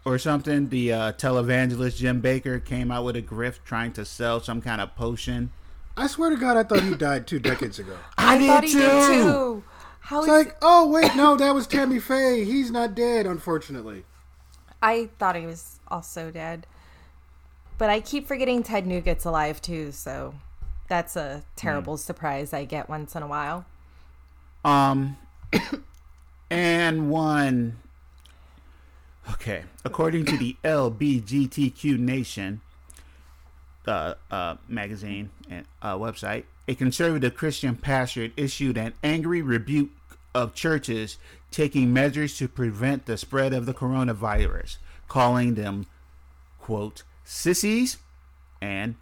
[0.04, 0.68] or something.
[0.68, 4.80] The uh, televangelist Jim Bakker came out with a grift trying to sell some kind
[4.80, 5.52] of potion.
[5.96, 7.96] I swear to God, I thought he died two decades ago.
[8.18, 8.78] I, did, thought he too.
[8.78, 9.64] did too.
[10.00, 12.44] How It's is like, oh wait, no, that was Tammy Faye.
[12.44, 14.04] He's not dead, unfortunately.
[14.83, 16.66] I thought he was also dead.
[17.78, 20.35] But I keep forgetting Ted Nugent's alive too, so
[20.88, 23.64] that's a terrible surprise I get once in a while.
[24.64, 25.16] Um,
[26.51, 27.79] and one.
[29.33, 32.61] Okay, according to the LBGTQ Nation
[33.87, 39.90] uh, uh, magazine and uh, website, a conservative Christian pastor issued an angry rebuke
[40.35, 41.19] of churches
[41.51, 44.77] taking measures to prevent the spread of the coronavirus,
[45.09, 45.87] calling them,
[46.59, 47.99] quote, sissies
[48.61, 48.97] and,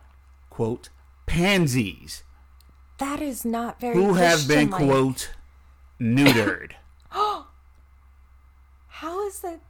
[0.51, 0.91] quote,
[1.27, 2.23] pansies
[2.99, 5.31] That is not very who have been, quote,
[6.00, 6.72] neutered.
[7.12, 7.46] Oh
[8.88, 9.61] How is that?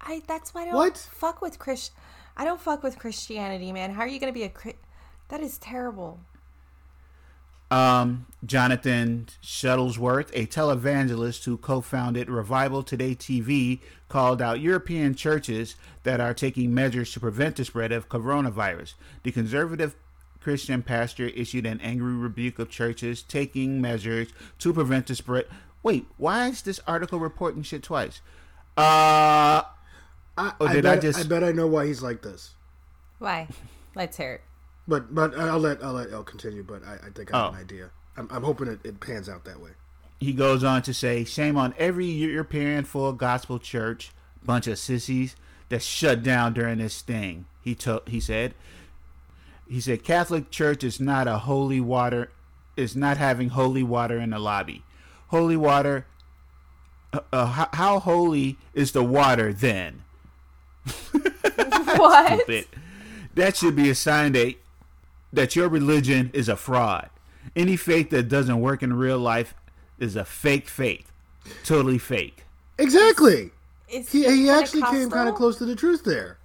[0.00, 0.96] I that's why I don't What?
[1.12, 1.90] fuck with Chris.
[2.36, 3.92] I don't fuck with Christianity, man.
[3.92, 4.76] How are you gonna be a Chri-
[5.28, 6.20] That is terrible.
[7.70, 15.76] Um, Jonathan Shuttlesworth, a televangelist who co founded Revival Today TV, called out European churches
[16.02, 18.92] that are taking measures to prevent the spread of coronavirus.
[19.22, 19.96] The conservative
[20.42, 24.28] Christian pastor issued an angry rebuke of churches taking measures
[24.58, 25.46] to prevent the spread.
[25.82, 28.20] Wait, why is this article reporting shit twice?
[28.76, 29.62] Uh,
[30.36, 32.54] I, I did I bet, just- I bet I know why he's like this.
[33.18, 33.48] Why?
[33.94, 34.40] Let's hear it.
[34.88, 36.64] But but I'll let I'll let Elle continue.
[36.64, 37.54] But I, I think I have Oh.
[37.54, 37.90] an idea.
[38.16, 39.70] I'm, I'm hoping it, it pans out that way.
[40.18, 44.10] he goes on to say, "Shame on every European full gospel church,
[44.44, 45.36] bunch of sissies
[45.68, 48.54] that shut down during this thing." He told he said
[49.72, 52.30] he said Catholic Church is not a holy water
[52.76, 54.82] is not having holy water in the lobby.
[55.28, 56.06] Holy water
[57.12, 60.02] uh, uh, how, how holy is the water then?
[61.96, 62.40] What?
[62.42, 62.66] Stupid.
[63.34, 64.56] That should be a sign that
[65.32, 67.08] that your religion is a fraud.
[67.56, 69.54] Any faith that doesn't work in real life
[69.98, 71.10] is a fake faith.
[71.64, 72.44] Totally fake.
[72.76, 73.52] Exactly.
[73.88, 76.36] Is He, he actually came kind of close to the truth there.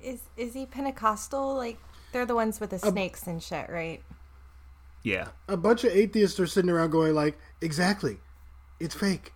[0.00, 1.56] Is is he Pentecostal?
[1.56, 1.78] Like
[2.12, 4.02] they're the ones with the snakes and shit, right?
[5.02, 5.28] Yeah.
[5.48, 8.18] A bunch of atheists are sitting around going like, exactly,
[8.78, 9.32] it's fake.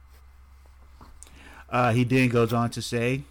[1.68, 3.24] Uh, he then goes on to say,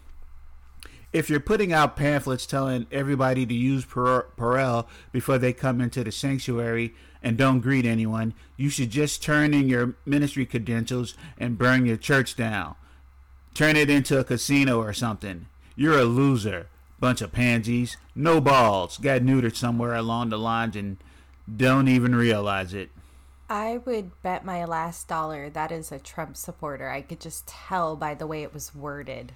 [1.14, 6.04] if you're putting out pamphlets telling everybody to use per- Purell before they come into
[6.04, 11.58] the sanctuary and don't greet anyone, you should just turn in your ministry credentials and
[11.58, 12.76] burn your church down.
[13.54, 15.46] Turn it into a casino or something.
[15.78, 16.68] You're a loser.
[17.00, 17.98] Bunch of pansies.
[18.16, 18.98] No balls.
[18.98, 20.98] Got neutered somewhere along the lines and
[21.54, 22.90] don't even realize it.
[23.50, 26.90] I would bet my last dollar that is a Trump supporter.
[26.90, 29.34] I could just tell by the way it was worded.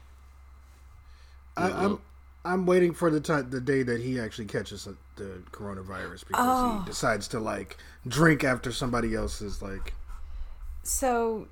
[1.55, 1.99] I, I'm
[2.45, 6.45] I'm waiting for the time, the day that he actually catches the- the coronavirus because
[6.47, 6.79] Oh.
[6.79, 9.93] he decides to like drink after somebody else is like.
[10.83, 11.47] So,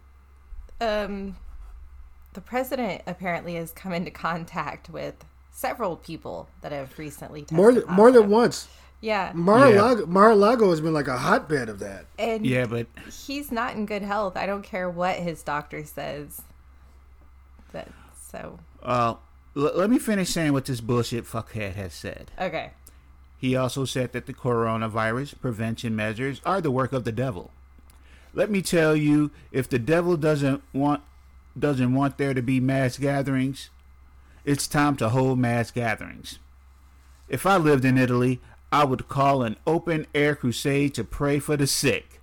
[0.79, 1.35] um,
[2.33, 5.25] the president apparently has come into contact with
[5.57, 8.67] several people that have recently tested More than, more than once.
[9.01, 12.05] Yeah, Mar-a-Lago, Mar-a-Lago has been like a hotbed of that.
[12.19, 12.85] and Yeah, but
[13.25, 14.37] he's not in good health.
[14.37, 16.41] I don't care what his doctor says.
[17.73, 17.89] That
[18.29, 19.15] so uh,
[19.55, 22.31] l- let me finish saying what this bullshit fuckhead has said.
[22.39, 22.71] okay.
[23.39, 27.51] He also said that the coronavirus prevention measures are the work of the devil.
[28.33, 31.01] Let me tell you, if the devil doesn't want
[31.57, 33.69] doesn't want there to be mass gatherings,
[34.47, 36.39] it's time to hold mass gatherings.
[37.27, 38.39] If I lived in Italy,
[38.71, 42.21] I would call an open air crusade to pray for the sick.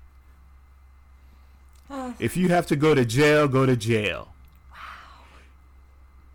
[2.18, 4.28] If you have to go to jail, go to jail.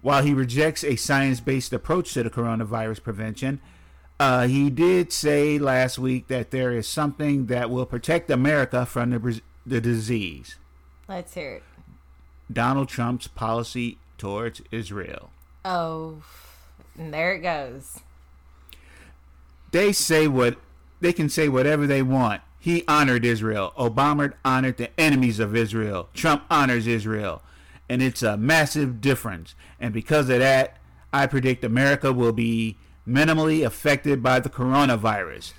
[0.01, 3.59] While he rejects a science based approach to the coronavirus prevention,
[4.19, 9.09] uh, he did say last week that there is something that will protect America from
[9.09, 10.55] the, the disease
[11.09, 11.63] Let's hear it.
[12.53, 15.31] Donald Trump's policy towards Israel.
[15.65, 16.23] Oh,
[16.97, 17.99] and there it goes.
[19.71, 20.57] They say what
[21.01, 22.41] they can say whatever they want.
[22.59, 23.73] He honored Israel.
[23.77, 26.09] Obama honored the enemies of Israel.
[26.13, 27.41] Trump honors Israel.
[27.87, 29.55] And it's a massive difference.
[29.79, 30.77] And because of that,
[31.13, 35.53] I predict America will be minimally affected by the coronavirus.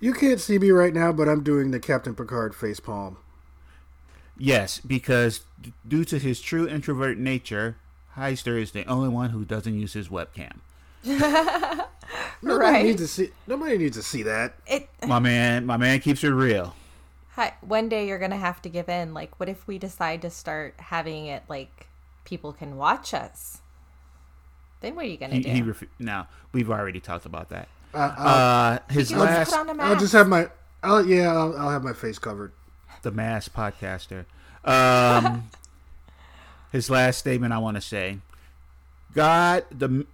[0.00, 3.18] You can't see me right now, but I'm doing the Captain Picard face palm.
[4.38, 7.76] Yes, because d- due to his true introvert nature,
[8.16, 10.52] Heister is the only one who doesn't use his webcam.
[11.04, 11.88] Nobody
[12.42, 12.84] Right.
[12.84, 13.30] needs to see.
[13.46, 14.54] Nobody needs to see that.
[14.66, 14.88] It.
[15.06, 16.74] My man, my man keeps it real.
[17.34, 19.14] Hi, one day you're gonna have to give in.
[19.14, 21.86] Like, what if we decide to start having it like
[22.24, 23.58] people can watch us?
[24.80, 25.50] Then what are you gonna He, do?
[25.50, 27.68] he refu- now we've already talked about that.
[27.94, 29.88] Uh, I'll, Uh, his last, just put on a mask.
[29.94, 30.48] I'll just have my.
[30.82, 32.52] I'll, yeah, I'll, I'll have my face covered.
[33.02, 34.24] the mass podcaster.
[34.64, 35.48] Um,
[36.70, 38.18] his last statement I want to say,
[39.14, 40.06] God the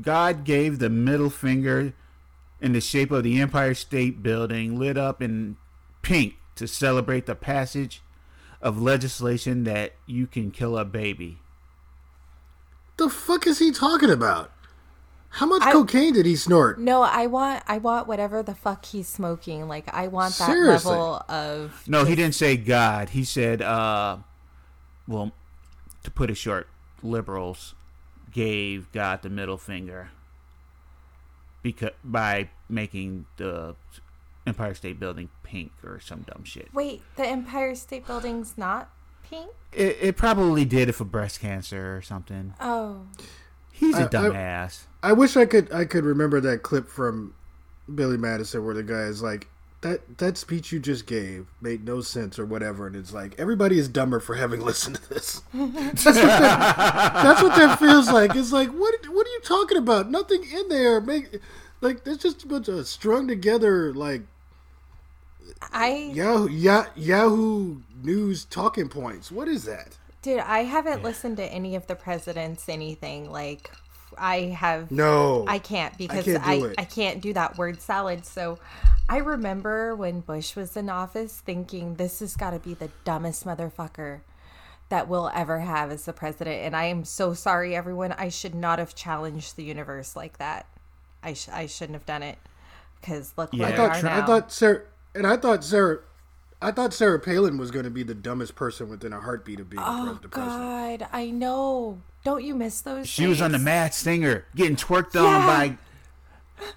[0.00, 1.92] God gave the middle finger
[2.60, 5.56] in the shape of the Empire State Building lit up in
[6.02, 8.02] pink to celebrate the passage
[8.60, 11.38] of legislation that you can kill a baby.
[12.96, 14.52] The fuck is he talking about?
[15.34, 16.78] How much I- cocaine did he snort?
[16.80, 19.68] no, I want I want whatever the fuck he's smoking.
[19.68, 20.90] Like, I want that Seriously.
[20.90, 23.10] level of No, he didn't say God.
[23.10, 24.18] He said, uh,
[25.06, 25.32] well,
[26.02, 26.66] to put it short,
[27.02, 27.74] liberals
[28.32, 30.10] gave God the middle finger
[31.62, 33.76] because by making the
[34.46, 36.68] Empire State Building pink or some dumb shit.
[36.72, 38.88] Wait, the Empire State Building's not
[39.28, 39.50] pink?
[39.72, 42.54] It, it probably did it for breast cancer or something.
[42.60, 43.02] Oh,
[43.72, 44.84] He's a I- I- dumbass.
[44.84, 45.72] I wish I could.
[45.72, 47.34] I could remember that clip from
[47.92, 49.48] Billy Madison where the guy is like,
[49.80, 53.78] "That that speech you just gave made no sense" or whatever, and it's like everybody
[53.78, 55.42] is dumber for having listened to this.
[55.52, 58.34] that's, what that, that's what that feels like.
[58.34, 60.10] It's like, what what are you talking about?
[60.10, 61.00] Nothing in there.
[61.00, 61.40] Make
[61.80, 64.22] like there's just a bunch of strung together like
[65.72, 69.30] I Yahoo ya, Yahoo News talking points.
[69.32, 69.96] What is that?
[70.22, 73.30] dude, I haven't listened to any of the presidents anything.
[73.30, 73.70] Like,
[74.18, 76.90] I have No, I can't because can't I, do I, it.
[76.90, 78.24] can't do that word salad.
[78.26, 78.58] So
[79.08, 83.44] I remember when Bush was in office thinking this has got to be the dumbest
[83.44, 84.20] motherfucker
[84.88, 86.64] that we'll ever have as the president.
[86.64, 88.12] And I am so sorry, everyone.
[88.12, 90.66] I should not have challenged the universe like that.
[91.22, 92.38] I, sh- I shouldn't have done it
[93.00, 93.64] because look Yeah.
[93.70, 94.22] where I thought are now.
[94.22, 94.82] I thought Sarah
[95.14, 96.00] and I thought Sarah
[96.62, 99.70] I thought Sarah Palin was going to be the dumbest person within a heartbeat of
[99.70, 101.00] being oh the pres- the president.
[101.00, 102.02] God, I know.
[102.22, 103.08] Don't you miss those?
[103.08, 103.64] She was on the days?
[103.64, 105.78] Masked Singer, getting twerked on by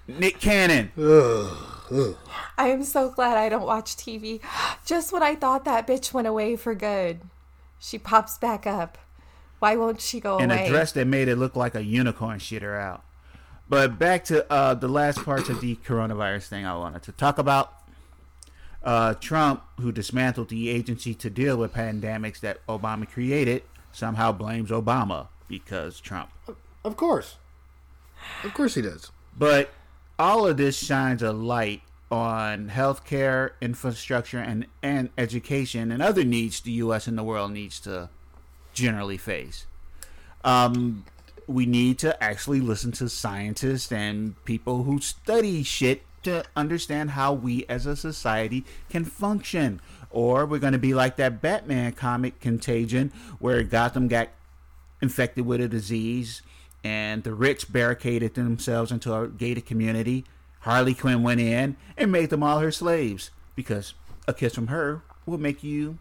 [0.08, 0.90] Nick Cannon.
[2.56, 4.40] I am so glad I don't watch TV.
[4.86, 7.20] Just when I thought that bitch went away for good,
[7.78, 8.96] she pops back up.
[9.58, 10.66] Why won't she go in away?
[10.66, 13.02] a dress that made it look like a unicorn shit her out.
[13.68, 17.38] But back to uh, the last parts of the coronavirus thing I wanted to talk
[17.38, 17.72] about.
[18.84, 24.70] Uh, Trump, who dismantled the agency to deal with pandemics that Obama created, somehow blames
[24.70, 26.30] Obama because Trump.
[26.84, 27.36] Of course.
[28.42, 29.10] Of course he does.
[29.36, 29.70] But
[30.18, 36.60] all of this shines a light on healthcare, infrastructure, and, and education and other needs
[36.60, 37.06] the U.S.
[37.06, 38.10] and the world needs to
[38.72, 39.66] generally face.
[40.44, 41.04] Um,
[41.46, 47.32] we need to actually listen to scientists and people who study shit to understand how
[47.32, 49.80] we as a society can function.
[50.10, 54.28] Or we're going to be like that Batman comic Contagion, where Gotham got
[55.02, 56.42] infected with a disease
[56.84, 60.24] and the rich barricaded themselves into a gated community.
[60.60, 63.94] Harley Quinn went in and made them all her slaves because
[64.28, 65.98] a kiss from her will make you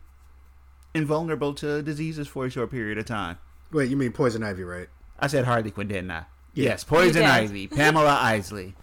[0.94, 3.38] invulnerable to diseases for a short period of time.
[3.72, 4.88] Wait, you mean Poison Ivy, right?
[5.20, 6.26] I said Harley Quinn, didn't I?
[6.54, 6.70] Yeah.
[6.70, 7.24] Yes, Poison.
[7.24, 8.76] Ivy, Pamela Isley,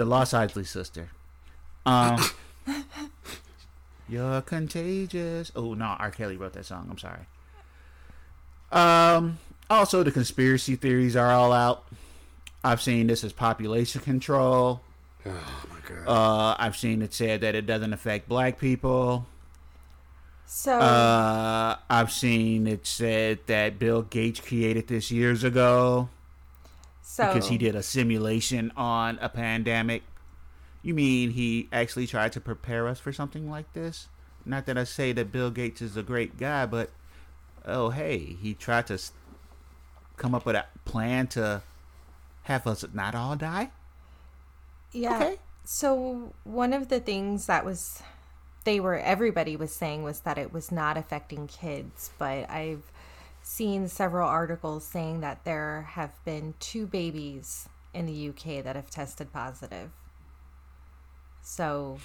[0.00, 1.10] the Lost Isley sister.
[1.84, 2.18] Um,
[4.08, 5.52] you're contagious.
[5.54, 6.10] Oh no, R.
[6.10, 6.88] Kelly wrote that song.
[6.90, 7.26] I'm sorry.
[8.72, 9.38] Um.
[9.68, 11.84] Also, the conspiracy theories are all out.
[12.64, 14.80] I've seen this as population control.
[15.26, 16.08] Oh my god.
[16.08, 19.26] Uh, I've seen it said that it doesn't affect black people.
[20.46, 26.08] So Uh, I've seen it said that Bill Gates created this years ago
[27.10, 30.04] so because he did a simulation on a pandemic.
[30.80, 34.06] You mean he actually tried to prepare us for something like this?
[34.46, 36.90] Not that I say that Bill Gates is a great guy, but
[37.66, 38.98] oh hey, he tried to
[40.18, 41.62] come up with a plan to
[42.44, 43.70] have us not all die.
[44.92, 45.16] Yeah.
[45.16, 45.38] Okay.
[45.64, 48.04] So one of the things that was
[48.62, 52.84] they were everybody was saying was that it was not affecting kids, but I've
[53.42, 58.90] seen several articles saying that there have been two babies in the UK that have
[58.90, 59.90] tested positive.
[61.42, 61.98] So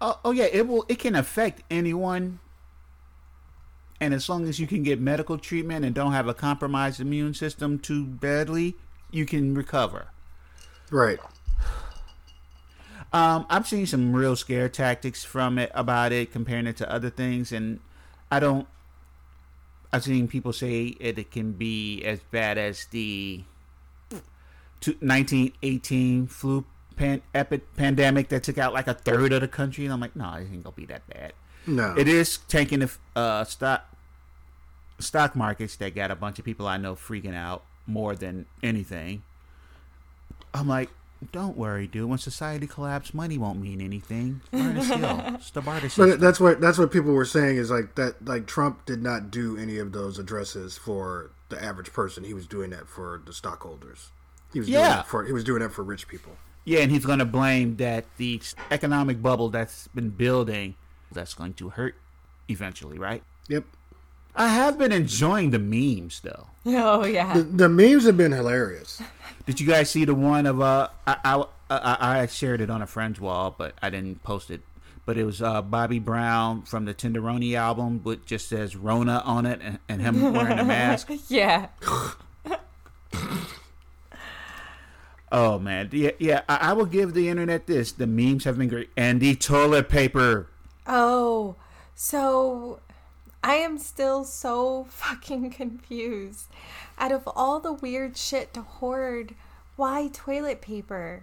[0.00, 0.84] Oh, oh yeah, it will.
[0.88, 2.38] It can affect anyone,
[4.00, 7.32] and as long as you can get medical treatment and don't have a compromised immune
[7.32, 8.76] system too badly,
[9.10, 10.08] you can recover.
[10.90, 11.18] right.
[13.12, 17.08] Um, I've seen some real scare tactics from it about it, comparing it to other
[17.08, 17.80] things, and
[18.30, 18.66] I don't.
[19.92, 23.44] I've seen people say it, it can be as bad as the
[24.80, 26.64] 1918 flu
[26.96, 30.16] pan, epic pandemic that took out like a third of the country, and I'm like,
[30.16, 31.32] no, it ain't gonna be that bad.
[31.66, 31.94] No.
[31.96, 33.96] It is tanking the uh, stock
[34.98, 39.22] stock markets that got a bunch of people I know freaking out more than anything.
[40.54, 40.90] I'm like,
[41.32, 42.08] don't worry, dude.
[42.08, 44.42] When society collapses, money won't mean anything.
[44.52, 45.22] Learn a skill.
[45.34, 48.46] It's the barter But that's what that's what people were saying is like that like
[48.46, 52.24] Trump did not do any of those addresses for the average person.
[52.24, 54.10] He was doing that for the stockholders.
[54.52, 55.02] He was doing Yeah.
[55.02, 56.36] for he was doing that for rich people.
[56.64, 60.74] Yeah, and he's going to blame that the economic bubble that's been building
[61.12, 61.94] that's going to hurt
[62.48, 63.22] eventually, right?
[63.48, 63.64] Yep.
[64.36, 66.46] I have been enjoying the memes though.
[66.68, 67.34] Oh yeah.
[67.34, 69.00] The, the memes have been hilarious.
[69.46, 72.82] Did you guys see the one of uh I I, I I shared it on
[72.82, 74.62] a friend's wall, but I didn't post it.
[75.04, 79.46] But it was uh, Bobby Brown from the Tenderoni album, but just says Rona on
[79.46, 81.08] it, and, and him wearing a mask.
[81.28, 81.68] yeah.
[85.32, 86.42] Oh man, yeah, yeah.
[86.48, 89.88] I, I will give the internet this: the memes have been great, and the toilet
[89.88, 90.48] paper.
[90.86, 91.56] Oh,
[91.94, 92.78] so
[93.46, 96.48] I am still so fucking confused.
[96.98, 99.36] Out of all the weird shit to hoard,
[99.76, 101.22] why toilet paper?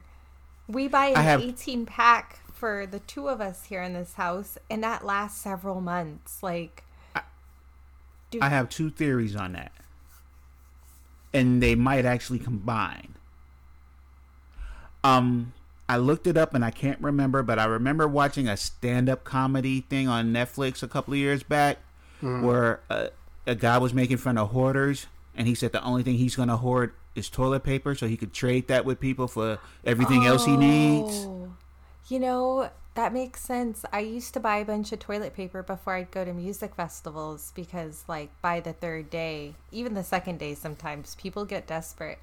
[0.67, 4.57] We buy an have- 18 pack for the two of us here in this house,
[4.69, 6.41] and that lasts several months.
[6.41, 6.85] Like,
[8.41, 9.73] I have two theories on that,
[11.33, 13.15] and they might actually combine.
[15.03, 15.51] Um,
[15.89, 19.81] I looked it up and I can't remember, but I remember watching a stand-up comedy
[19.81, 21.79] thing on Netflix a couple of years back,
[22.23, 23.09] where a,
[23.45, 26.57] a guy was making fun of hoarders, and he said the only thing he's gonna
[26.57, 30.57] hoard is toilet paper, so he could trade that with people for everything else he
[30.57, 31.27] needs.
[31.29, 31.53] Oh,
[32.07, 33.83] You know, That makes sense.
[33.91, 37.51] I used to buy a bunch of toilet paper before I'd go to music festivals
[37.55, 42.19] because, like, by the third day, even the second day, sometimes people get desperate.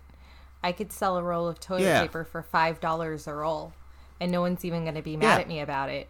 [0.63, 2.03] I could sell a roll of toilet Yeah.
[2.03, 3.73] paper for $5 a roll,
[4.21, 5.41] and no one's even going to be mad Yeah.
[5.41, 6.09] at me about it.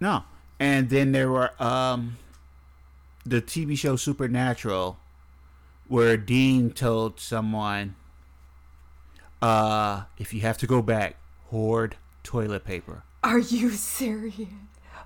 [0.00, 0.24] No.
[0.58, 2.16] And then there were um
[3.26, 4.98] the TV show Supernatural
[5.88, 7.94] where Dean told someone
[9.42, 11.16] uh if you have to go back,
[11.46, 13.02] hoard toilet paper.
[13.22, 14.48] Are you serious?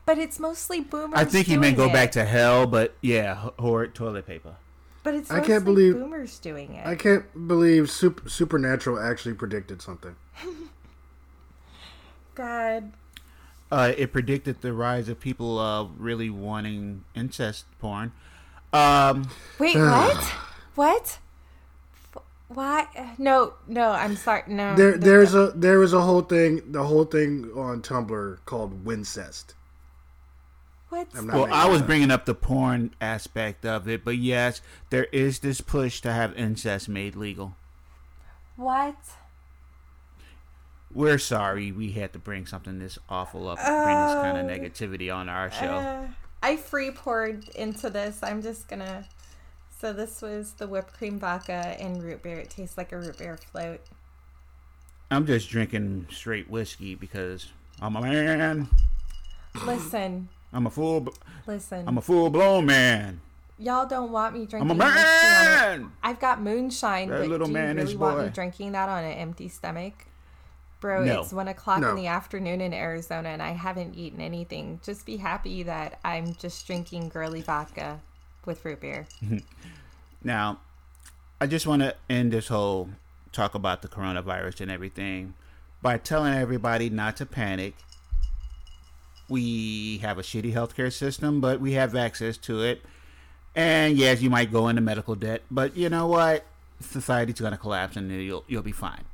[0.06, 1.18] But it's mostly boomers.
[1.18, 4.56] I think he meant go doing back to hell, but yeah, hoard toilet paper.
[5.02, 6.86] But it's I can't believe- boomers doing it.
[6.86, 10.16] I can't believe Sup- Supernatural actually predicted something.
[12.34, 12.92] God.
[13.70, 18.12] Uh, it predicted the rise of people uh, really wanting incest porn.
[18.72, 20.24] Um, Wait, what?
[20.74, 21.18] what?
[22.14, 22.86] F- Why?
[23.16, 23.90] No, no.
[23.90, 24.42] I'm sorry.
[24.48, 24.74] No.
[24.74, 28.84] There, no, there's a there was a whole thing, the whole thing on Tumblr called
[28.84, 29.54] Wincest.
[30.88, 31.06] What?
[31.16, 31.86] I'm well, I was up.
[31.86, 34.60] bringing up the porn aspect of it, but yes,
[34.90, 37.54] there is this push to have incest made legal.
[38.56, 38.96] What?
[40.92, 45.14] We're sorry we had to bring something this awful up, bring this kind of negativity
[45.14, 45.66] on our show.
[45.66, 46.08] Uh,
[46.42, 48.20] I free poured into this.
[48.22, 49.04] I'm just gonna.
[49.80, 52.38] So this was the whipped cream vodka and root beer.
[52.38, 53.80] It tastes like a root beer float.
[55.10, 57.48] I'm just drinking straight whiskey because
[57.80, 58.68] I'm a man.
[59.64, 61.08] Listen, I'm a full.
[61.46, 61.86] listen.
[61.86, 63.20] I'm a full blown man.
[63.58, 64.70] Y'all don't want me drinking.
[64.70, 65.80] I'm a whiskey on it.
[65.80, 65.92] man.
[66.02, 69.04] I've got moonshine, That little do you man is really want me drinking that on
[69.04, 70.06] an empty stomach?
[70.80, 71.20] Bro, No.
[71.20, 71.90] it's one o'clock No.
[71.90, 74.80] in the afternoon in Arizona and I haven't eaten anything.
[74.82, 78.00] Just be happy that I'm just drinking girly vodka
[78.46, 79.06] with root beer.
[80.22, 80.58] Now,
[81.40, 82.90] I just want to end this whole
[83.32, 85.32] talk about the coronavirus and everything
[85.80, 87.74] by telling everybody not to panic.
[89.28, 92.82] We have a shitty healthcare system, but we have access to it.
[93.54, 96.44] And yes, you might go into medical debt, but you know what?
[96.80, 99.04] Society's going to collapse and you'll you'll be fine.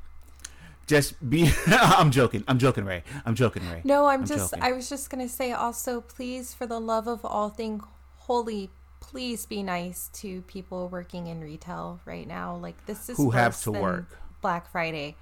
[0.87, 2.43] Just be I'm joking.
[2.47, 3.03] I'm joking, Ray.
[3.25, 3.81] I'm joking, Ray.
[3.83, 4.63] No, I'm, just joking.
[4.63, 7.81] I was just gonna say also please for the love of all thing
[8.15, 8.69] holy,
[8.99, 12.55] please be nice to people working in retail right now.
[12.55, 14.17] Like this is Who have to than work.
[14.41, 15.15] Black Friday.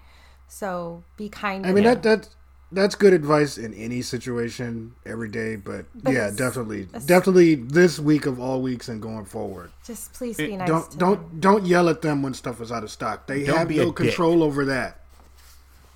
[0.47, 2.29] So be kind I mean that that
[2.71, 8.25] that's good advice in any situation every day, but, But yeah, definitely, definitely this week
[8.25, 9.71] of all weeks and going forward.
[9.85, 11.39] just please be nice don't to don't them.
[11.39, 13.27] don't yell at them when stuff is out of stock.
[13.27, 13.95] They Don't have be a no dick.
[13.95, 14.99] control over that.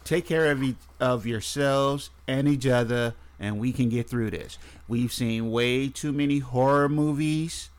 [0.03, 4.57] Take care of, e- of yourselves and each other and we can get through this.
[4.87, 7.69] We've seen way too many horror movies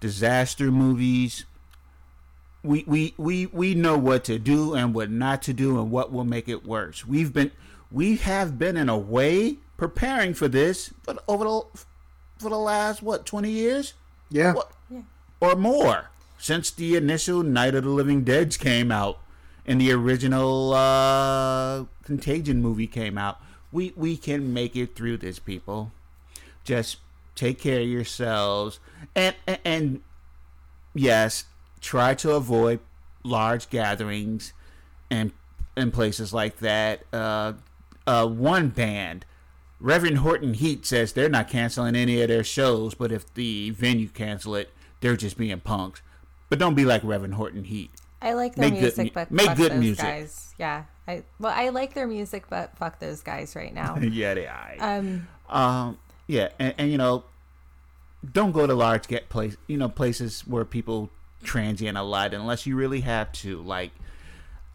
[0.00, 1.44] disaster movies.
[2.64, 6.10] We, we, we, we know what to do and what not to do and what
[6.12, 7.06] will make it worse.
[7.06, 7.50] We've been
[7.90, 11.62] we have been in a way preparing for this for the- over the
[12.38, 13.94] for the last what 20 years?
[14.30, 14.72] Yeah, What-
[15.40, 16.10] or more.
[16.38, 19.18] Since the initial Night of the Living Dead came out
[19.66, 23.40] and the original uh, Contagion movie came out.
[23.70, 25.92] We we can make it through this, people.
[26.64, 26.98] Just
[27.34, 28.78] take care of yourselves
[29.14, 30.00] and and, and
[30.94, 31.44] yes,
[31.80, 32.80] try to avoid
[33.22, 34.52] large gatherings
[35.10, 35.32] and
[35.76, 37.04] and places like that.
[37.12, 37.54] Uh,
[38.06, 39.24] uh, one band.
[39.80, 44.08] Reverend Horton Heat says they're not canceling any of their shows, but if the venue
[44.08, 46.02] cancel it, they're just being punks.
[46.48, 47.90] But don't be like Reverend Horton Heat.
[48.22, 50.04] I like their Make music, mu- but make fuck good those music.
[50.04, 50.54] guys.
[50.58, 50.84] Yeah.
[51.08, 53.96] I well, I like their music, but fuck those guys right now.
[54.00, 54.74] yeah, they are.
[54.78, 55.98] Um, Um,
[56.28, 57.24] yeah, and, and you know,
[58.32, 61.10] don't go to large get place, you know, places where people
[61.42, 63.90] transient a lot unless you really have to, like,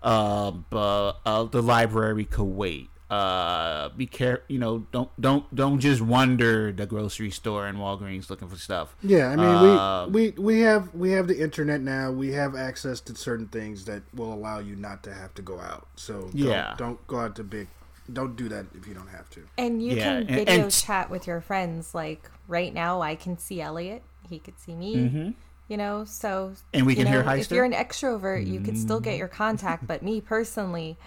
[0.03, 2.89] uh, uh, uh the library Kuwait.
[3.09, 8.29] Uh, be care, you know, don't don't don't just wander the grocery store and Walgreens
[8.29, 8.95] looking for stuff.
[9.01, 9.27] yeah.
[9.29, 9.45] I mean,
[9.77, 12.11] Um, we, we we have we have the internet now.
[12.11, 15.59] We have access to certain things that will allow you not to have to go
[15.59, 15.87] out.
[15.95, 16.75] So don't, Yeah.
[16.77, 17.69] don't go out to big.
[18.11, 19.41] Don't do that if you don't have to.
[19.57, 21.95] and you Yeah, can video and- chat with your friends.
[21.95, 24.03] Like right now, I can see Elliot.
[24.29, 25.33] He could see me.
[25.69, 26.55] You know, so Mm-hmm.
[26.73, 29.27] And we you can hear know, If you're an extrovert, you could still get your
[29.29, 29.87] contact.
[29.87, 30.97] But me personally,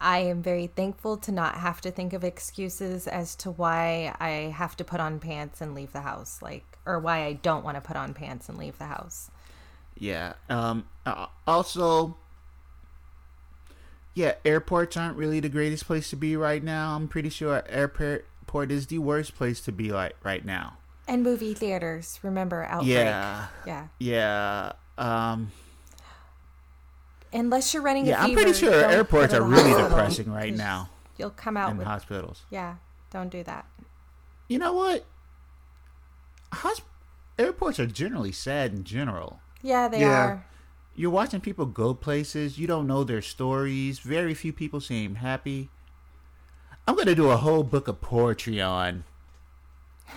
[0.00, 4.52] I am very thankful to not have to think of excuses as to why I
[4.54, 7.76] have to put on pants and leave the house, like, or why I don't want
[7.76, 9.30] to put on pants and leave the house.
[9.98, 10.34] Yeah.
[10.50, 10.84] Um.
[11.46, 12.16] also,
[14.14, 16.94] yeah, airports aren't really the greatest place to be right now.
[16.94, 18.26] I'm pretty sure airport
[18.70, 20.78] is the worst place to be like right now.
[21.08, 22.96] And movie theaters, remember outbreak.
[22.96, 23.46] Yeah.
[23.66, 23.86] Yeah.
[23.98, 24.72] Yeah.
[24.98, 25.52] Um.
[27.38, 29.88] Unless you're running Yeah, I'm pretty sure airports are really hospital.
[29.90, 32.42] depressing right now You'll come out in with hospitals.
[32.50, 32.76] yeah.
[33.10, 33.66] Don't do that.
[34.48, 35.04] You know what?
[36.52, 36.82] Hosp-
[37.38, 39.40] airports are generally sad in general.
[39.62, 40.08] Yeah, they Yeah.
[40.26, 40.46] are.
[40.94, 43.98] You're watching people go places, you don't know their stories.
[43.98, 45.68] Very few people seem happy.
[46.88, 49.04] I'm going to do a whole book of poetry on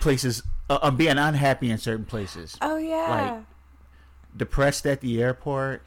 [0.00, 2.56] places, uh, on being unhappy in certain places.
[2.60, 3.42] Oh yeah.
[4.36, 5.82] Depressed at the airport,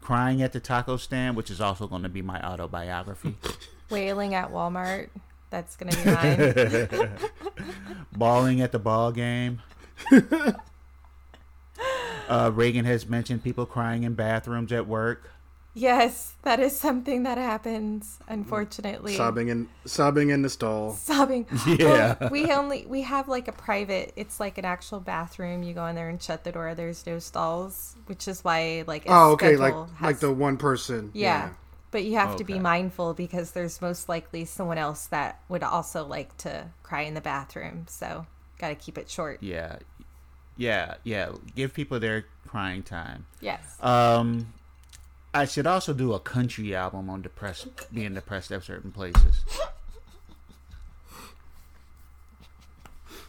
[0.00, 3.36] crying at the taco stand, which is also going to be my autobiography.
[3.90, 5.08] Wailing at Walmart.
[5.50, 7.18] That's gonna be mine.
[8.12, 9.60] bawling at the ball game.
[12.28, 15.30] uh, Reagan has mentioned people crying in bathrooms at work.
[15.74, 19.14] Yes, that is something that happens, unfortunately.
[19.14, 20.92] sobbing in sobbing in the stall.
[20.94, 21.46] Sobbing.
[21.66, 22.16] Yeah.
[22.20, 24.12] Well, we only we have like a private.
[24.16, 25.62] It's like an actual bathroom.
[25.62, 26.74] You go in there and shut the door.
[26.74, 29.06] There's no stalls, which is why like.
[29.06, 31.10] a Oh, okay, like schedule like the one person.
[31.14, 31.50] Yeah.
[31.92, 36.06] But you have to be mindful because there's most likely someone else that would also
[36.06, 37.86] like to cry in the bathroom.
[37.88, 38.26] So
[38.58, 39.42] got to keep it short.
[39.42, 39.78] Yeah,
[40.56, 41.32] yeah, yeah.
[41.56, 43.26] Give people their crying time.
[43.40, 43.60] Yes.
[43.80, 44.52] Um,
[45.32, 49.44] I should also do a country album on depressed, being depressed at certain places.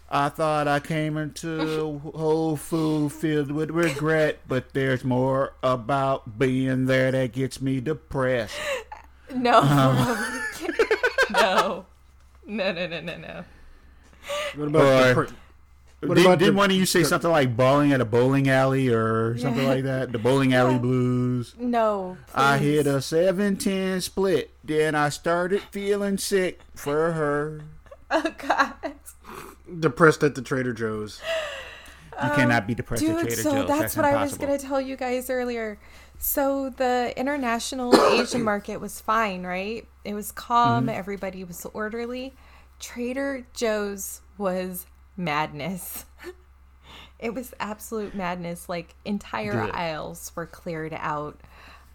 [0.10, 6.86] I thought I came into Whole Food filled with regret, but there's more about being
[6.86, 8.56] there that gets me depressed.
[9.34, 9.60] no.
[9.64, 10.41] uh-huh.
[11.32, 11.86] no.
[12.45, 13.43] No, no, no, no, no.
[14.56, 15.34] What about the Or- per-
[16.10, 18.06] what did, about didn't the- one of you say the- something like bowling at a
[18.06, 20.12] bowling alley or something like that?
[20.12, 20.80] The bowling alley Yeah.
[20.80, 21.56] blues.
[21.60, 22.18] No.
[22.34, 24.52] I hit a 710 split.
[24.64, 27.62] Then I started feeling sick for her.
[28.14, 28.74] Oh, God.
[29.80, 31.22] depressed at the Trader Joe's?
[32.22, 33.68] You cannot be depressed at Dude, Trader so Joe's.
[33.70, 35.80] that's, That's, what I was going to tell you guys earlier.
[36.20, 39.88] So the international Asian market was fine, right?
[40.04, 40.89] It was calm, Mm-hmm.
[40.99, 42.34] everybody was orderly.
[42.82, 44.86] Trader Joe's was
[45.24, 46.05] madness.
[47.19, 48.67] it was absolute madness.
[48.67, 49.76] Like entire Good.
[49.76, 51.39] aisles were cleared out.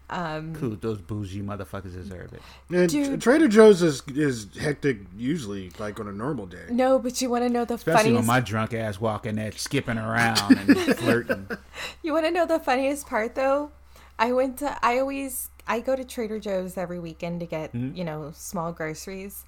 [0.09, 2.41] Um, Cool, those bougie motherfuckers deserve it.
[2.73, 3.21] And Dude.
[3.21, 6.63] Trader Joe's is is hectic usually, like on a normal day.
[6.69, 9.51] no, but you want to know the Especially when funniest my drunk ass walking there,
[9.51, 11.47] skipping around and flirting.
[12.03, 13.71] You want to know the funniest part though?
[14.17, 18.05] I went to I always I go to Trader Joe's every weekend to get, you
[18.05, 19.43] know, small groceries.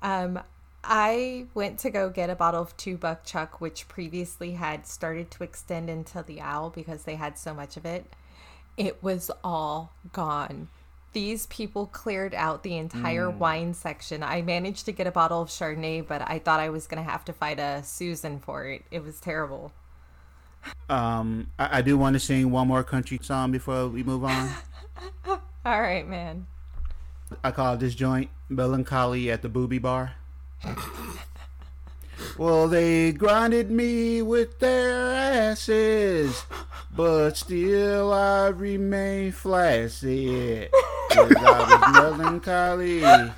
[0.00, 0.40] Um
[0.84, 5.30] I went to go get a bottle of two buck chuck which previously had started
[5.32, 8.06] to extend into the owl because they had so much of it.
[8.76, 10.68] It was all gone.
[11.12, 14.22] These people cleared out the entire wine section.
[14.22, 17.10] I managed to get a bottle of Chardonnay, but I thought I was going to
[17.10, 18.84] have to fight a Susan for it.
[18.90, 19.72] It was terrible.
[20.88, 24.50] Um, I, I do want to sing one more country song before we move on.
[25.26, 26.46] All right, man.
[27.42, 30.14] I call this joint Melancholy at the Booby Bar.
[32.36, 35.12] Well, they grinded me with their
[35.50, 36.44] asses,
[36.94, 40.70] but still I remain flaccid.
[41.10, 43.32] 'Cause I was melancholy at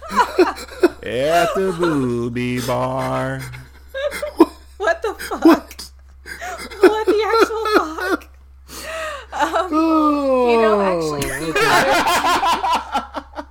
[1.03, 3.41] the Booby Bar.
[4.77, 5.41] What the fuck?
[6.81, 7.65] what the actual
[8.09, 8.29] fuck?
[9.73, 11.61] Oh, You know, actually, if you oh.
[13.37, 13.47] auto,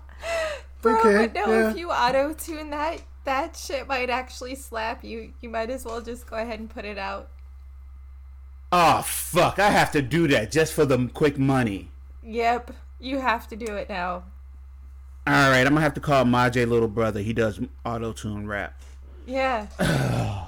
[0.81, 1.69] bro, Okay, but no, yeah.
[1.71, 5.31] if you auto tune that, that shit might actually slap you.
[5.39, 7.29] You might as well just go ahead and put it out.
[8.71, 9.59] Oh, fuck.
[9.59, 11.91] I have to do that just for the quick money.
[12.23, 14.23] Yep, you have to do it now.
[15.27, 17.19] All right, I'm going to have to call my J little brother.
[17.19, 18.81] He does auto tune rap.
[19.27, 19.67] Yeah.
[19.79, 20.45] All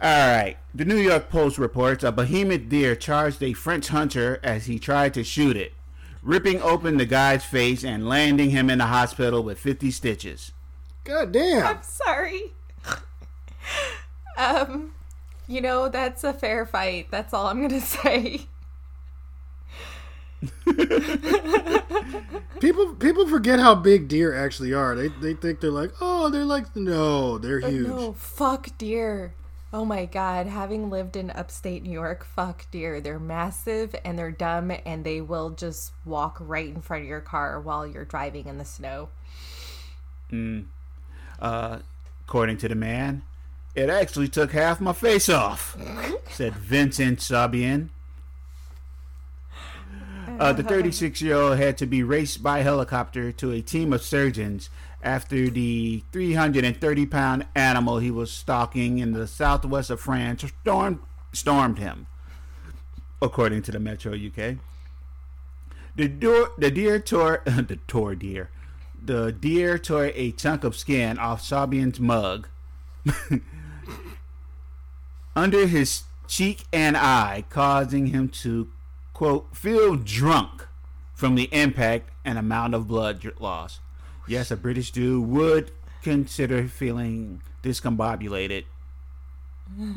[0.00, 0.56] right.
[0.74, 5.12] The New York Post reports a behemoth deer charged a French hunter as he tried
[5.14, 5.74] to shoot it,
[6.22, 10.52] ripping open the guy's face and landing him in the hospital with 50 stitches.
[11.06, 11.66] God damn!
[11.66, 12.52] I'm sorry.
[14.36, 14.92] um,
[15.48, 17.08] you know, that's a fair fight.
[17.10, 18.46] That's all I'm gonna say.
[22.60, 24.94] People people forget how big deer actually are.
[24.94, 27.86] They they think they're like, oh, they're like no, they're But huge.
[27.86, 29.34] no, fuck deer.
[29.72, 33.00] Oh my god, having lived in upstate New York, fuck deer.
[33.00, 37.20] They're massive and they're dumb and they will just walk right in front of your
[37.20, 39.08] car while you're driving in the snow.
[41.40, 41.78] Uh,
[42.26, 43.22] according to the man,
[43.74, 45.76] it actually took half my face off,
[46.30, 47.90] said Vincent Sabian.
[50.38, 54.02] Uh, the 36 year old had to be raced by helicopter to a team of
[54.02, 54.68] surgeons
[55.02, 60.98] after the 330 pound animal he was stalking in the southwest of France stormed,
[61.32, 62.06] stormed him,
[63.22, 64.56] according to the Metro UK.
[65.94, 68.50] The, door, the deer tore the tore deer.
[69.02, 72.48] The deer tore a chunk of skin off Sabian's mug
[75.36, 78.68] under his cheek and eye, causing him to,
[79.12, 80.66] quote, feel drunk
[81.14, 83.80] from the impact and amount of blood loss.
[84.28, 85.70] Yes, a British dude would
[86.02, 88.64] consider feeling discombobulated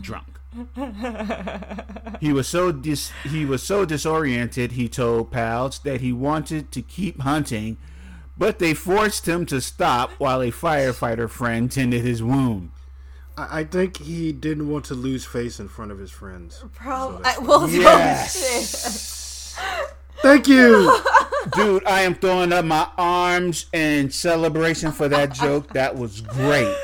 [0.02, 0.40] drunk.
[2.20, 6.82] he was so dis- he was so disoriented, he told pals, that he wanted to
[6.82, 7.78] keep hunting,
[8.40, 12.72] but they forced him to stop while a firefighter friend tended his wound.
[13.38, 16.64] I, I think he didn't want to lose face in front of his friends.
[16.74, 17.22] Probably.
[17.22, 19.56] that's- well, Yes.
[20.22, 20.98] Thank you.
[21.56, 25.74] Dude, I am throwing up my arms in celebration for that joke.
[25.74, 26.76] That was great.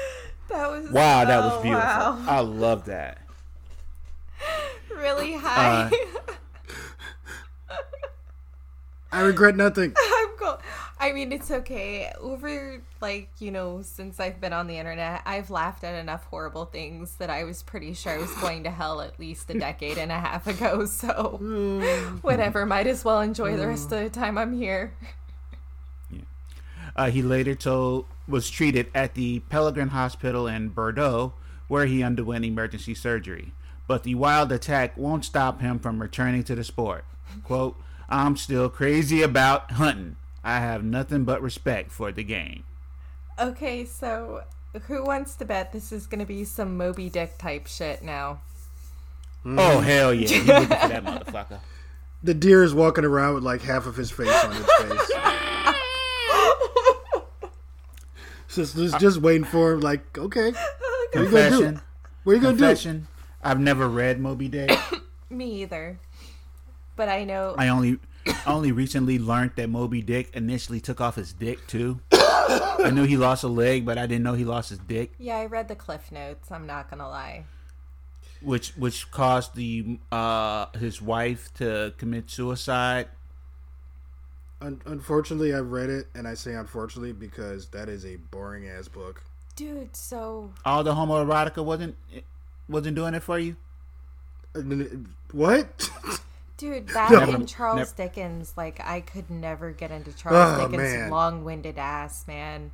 [0.49, 1.89] that was Wow, that was beautiful.
[1.89, 2.23] wow.
[2.27, 3.17] I love that.
[4.95, 5.91] really uh, high.
[9.11, 9.93] I regret nothing.
[9.97, 10.57] I'm go-
[11.05, 12.11] I mean, it's okay.
[12.19, 16.65] Over like you know, since I've been on the internet, I've laughed at enough horrible
[16.65, 19.99] things that I was pretty sure I was going to hell at least a decade
[19.99, 20.87] and a half ago.
[20.95, 21.37] So
[22.21, 24.93] whatever, might as well enjoy the rest of the time I'm here.
[26.95, 31.33] Uh, he later told was treated at the Pellegrin Hospital in Bordeaux,
[31.67, 33.53] where he underwent emergency surgery.
[33.87, 37.05] But the wild attack won't stop him from returning to the sport.
[37.43, 37.79] "Quote:
[38.09, 40.15] I'm still crazy about hunting.
[40.45, 42.63] I have nothing but respect for the game."
[43.37, 44.43] Okay, so
[44.87, 48.41] who wants to bet this is going to be some Moby Dick type shit now?
[49.43, 49.59] Hmm.
[49.59, 50.27] Oh hell yeah!
[50.27, 51.59] He looking for that motherfucker.
[52.23, 55.11] The deer is walking around with like half of his face on his face.
[58.55, 59.81] just, just, just waiting for him.
[59.81, 61.31] Like, okay, what are you gonna do?
[61.31, 61.81] Confession.
[62.23, 62.59] What are you gonna do?
[62.59, 63.07] Confession.
[63.43, 64.71] I've never read Moby Dick.
[65.29, 65.99] Me either.
[66.95, 71.15] But I know I only I only recently learned that Moby Dick initially took off
[71.15, 71.99] his dick too.
[72.11, 75.37] I knew he lost a leg, but I didn't know he lost his dick, Yeah,
[75.37, 76.51] I read the cliff notes.
[76.51, 77.45] I'm not gonna lie.
[78.41, 83.07] which which caused the uh his wife to commit suicide.
[84.61, 88.87] Un- unfortunately, I've read it, and I say unfortunately because that is a boring ass
[88.87, 89.23] book.
[89.55, 91.95] Dude, so All the homoerotica wasn't
[92.69, 93.55] wasn't doing it for you.
[94.53, 95.89] And then it- What?
[96.57, 100.67] dude, that Never- and Charles never- Dickens, like I could never get into Charles Oh,
[100.67, 101.09] Dickens' man.
[101.09, 102.71] long-winded ass, man.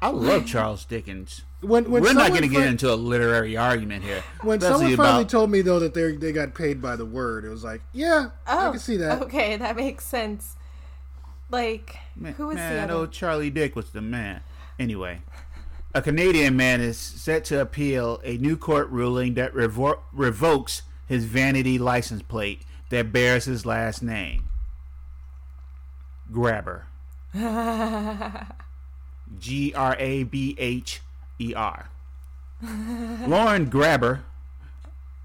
[0.00, 1.42] I love Charles Dickens.
[1.60, 4.24] when when We're not going to get into a literary argument here.
[4.42, 7.44] When especially someone finally told me though that they they got paid by the word,
[7.44, 9.22] it was like, yeah, I Oh, can see that.
[9.22, 10.56] Okay, that makes sense.
[11.50, 12.92] Like, Man, who was man, the other?
[12.94, 14.40] old Charlie Dick was the man.
[14.78, 15.20] Anyway,
[15.94, 21.26] a Canadian man is set to appeal a new court ruling that revo- revokes his
[21.26, 22.62] vanity license plate
[22.92, 24.44] that bears his last name.
[26.30, 26.82] Grabher.
[29.38, 31.00] G R A B H
[31.38, 31.88] E R.
[32.62, 34.20] Lorne Grabher.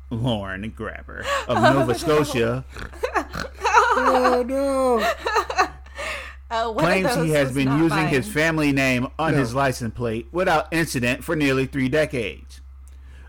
[0.09, 2.63] Lorne Grabher of Nova Scotia
[3.99, 5.05] Oh no!
[6.49, 8.07] Oh, one of claims he has been using mine.
[8.07, 9.39] his family name on No.
[9.39, 12.61] his license plate without incident for nearly three decades.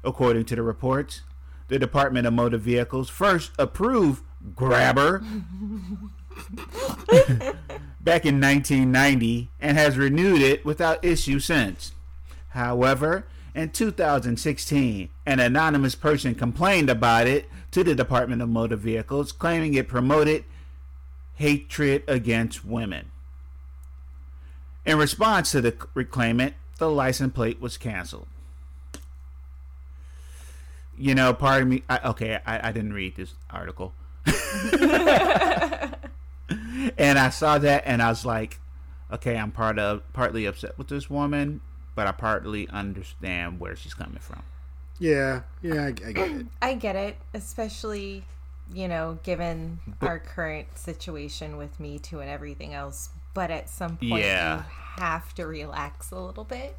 [0.05, 1.23] According to the reports,
[1.67, 4.23] the Department of Motor Vehicles first approved
[4.55, 5.21] Grabher
[8.01, 11.93] back in 1990 and has renewed it without issue since.
[12.51, 19.33] However, in 2016, an anonymous person complained about it to the Department of Motor Vehicles,
[19.33, 20.45] claiming it promoted
[21.35, 23.11] hatred against women.
[24.87, 28.27] In response to the reclaimant, the license plate was canceled.
[30.97, 31.83] You know, pardon me.
[31.89, 33.93] I, okay, I, I didn't read this article,
[36.99, 38.61] and I saw that, and I was like,
[39.13, 41.61] okay, I'm part of partly upset with this woman,
[41.95, 44.43] but I partly understand where she's coming from.
[44.99, 46.47] Yeah, yeah, I, I get it.
[46.63, 48.25] I get it, especially,
[48.73, 53.11] you know, given our current situation with Me Too and everything else.
[53.35, 54.57] But at some point, Yeah.
[54.59, 54.63] you
[55.03, 56.77] have to relax a little bit.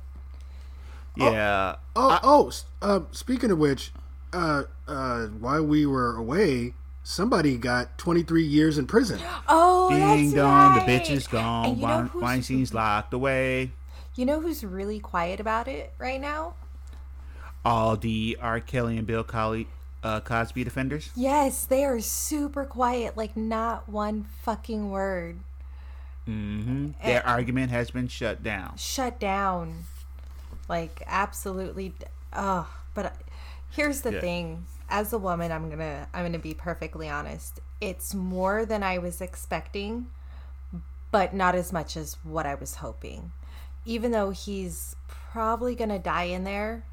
[1.15, 2.47] Yeah, Oh, oh.
[2.49, 3.91] s- Uh, speaking of which,
[4.33, 6.73] uh, uh, while we were away,
[7.03, 9.19] somebody got 23 years in prison.
[9.47, 10.85] Oh, ding that's dong, right.
[10.85, 11.65] the bitch is gone.
[11.65, 13.71] And you know Weinstein's locked away.
[14.15, 16.53] You know who's really quiet about it right now?
[17.65, 18.59] all the R.
[18.61, 19.67] Kelly and Bill Cosby,
[20.03, 21.09] uh, Cosby defenders.
[21.15, 25.39] Yes, they are super quiet, like not one fucking word.
[26.27, 26.91] Mm-hmm.
[27.03, 28.77] Their argument has been shut down.
[28.77, 29.85] Shut down.
[30.69, 31.93] Like absolutely
[32.31, 33.15] oh, but
[33.71, 34.21] here's the Yeah.
[34.21, 34.65] thing.
[34.89, 37.59] As a woman, I'm going to I'm going to be perfectly honest.
[37.79, 40.07] It's more than I was expecting,
[41.11, 43.31] but not as much as what I was hoping.
[43.85, 46.83] even though he's probably going to die in there,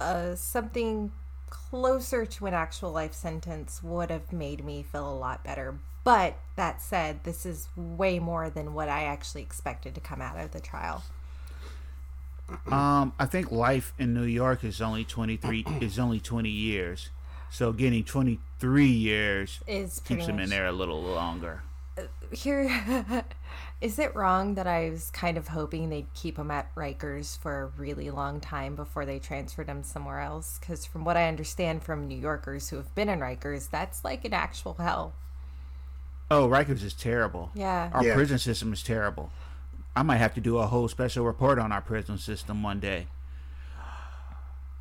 [0.00, 1.12] uh, something
[1.50, 5.78] closer to an actual life sentence would have made me feel a lot better.
[6.04, 10.38] But that said, this is way more than what I actually expected to come out
[10.38, 11.02] of the trial.
[12.70, 17.10] Um, I think life in New York is only twenty three is only twenty years,
[17.50, 21.62] so getting twenty three years Is keeps pretty him in there a little longer.
[21.98, 23.24] Uh, here,
[23.80, 27.62] is it wrong that I was kind of hoping they'd keep him at Rikers for
[27.62, 30.58] a really long time before they transferred him somewhere else?
[30.60, 34.24] Because from what I understand from New Yorkers who have been in Rikers, that's like
[34.24, 35.14] an actual hell.
[36.30, 37.50] Oh, Rikers is terrible.
[37.54, 37.90] Yeah.
[37.94, 38.14] Our Yeah.
[38.14, 39.30] prison system is terrible.
[39.94, 43.06] I might have to do a whole special report on our prison system one day.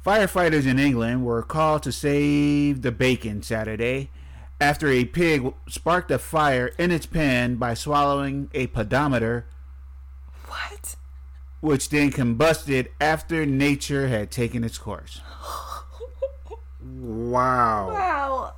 [0.06, 4.12] Firefighters in England were called to save the bacon Saturday
[4.62, 9.48] after a pig sparked a fire in its pen by swallowing a pedometer,
[10.48, 10.96] What?
[11.60, 15.22] which then combusted after nature had taken its course.
[16.88, 17.90] Wow.
[17.90, 18.54] Wow.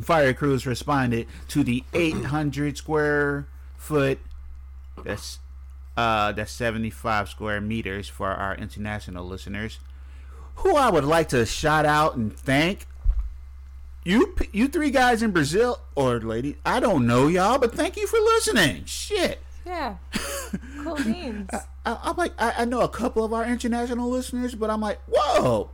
[0.00, 3.46] Fire crews responded to the 800 square
[3.76, 4.18] foot.
[5.04, 5.38] That's
[5.96, 9.78] uh, that's 75 square meters for our international listeners.
[10.56, 12.86] Who I would like to shout out and thank.
[14.04, 18.06] You, you three guys in Brazil or lady, I don't know y'all, but thank you
[18.06, 18.84] for listening.
[18.84, 19.96] Shit, Yeah.
[20.84, 21.50] Cool beans.
[21.52, 21.60] I,
[22.04, 25.70] I'm like, I, I know a couple of our international listeners, but I'm like, whoa,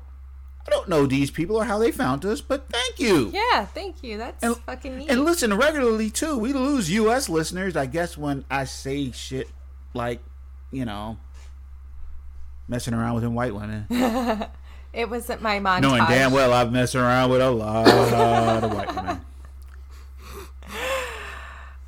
[0.67, 3.31] I don't know these people or how they found us, but thank you.
[3.35, 4.17] Yeah, thank you.
[4.17, 5.11] That's And- fucking neat.
[5.11, 6.39] And listen regularly too.
[6.39, 7.29] We lose U.S.
[7.29, 9.51] listeners, I guess, when I say shit
[9.95, 10.21] like,
[10.71, 11.17] you know,
[12.69, 13.87] messing around with them white women,
[14.93, 15.83] it wasn't my montage.
[15.83, 17.87] knowing damn well I've messed around with a lot
[18.65, 19.21] of white women.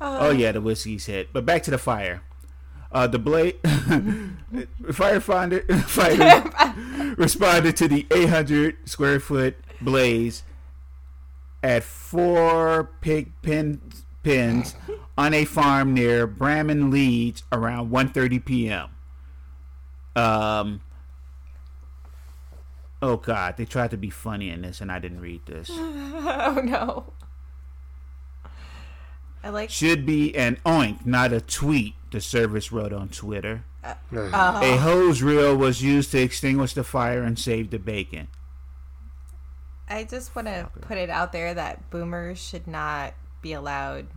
[0.01, 1.31] oh yeah, the whiskey's hit.
[1.33, 2.21] But back to the fire.
[2.91, 10.43] Uh, the blade firefighter fighter responded to the 800 square foot blaze
[11.61, 13.81] at four pig pen
[14.23, 14.75] pens
[15.17, 18.89] on a farm near Bramham, Leeds, around 1:30 p.m.
[20.15, 20.81] Um.
[23.01, 25.69] Oh God, they tried to be funny in this, and I didn't read this.
[26.27, 27.13] Oh no.
[29.43, 31.93] I like Should be an oink, not a tweet.
[32.11, 33.63] The service wrote on Twitter.
[33.83, 33.93] Uh,
[34.63, 38.27] A hose reel was used to extinguish the fire and save the bacon.
[39.87, 43.13] I just want to put it out there that boomers should not
[43.43, 44.07] be allowed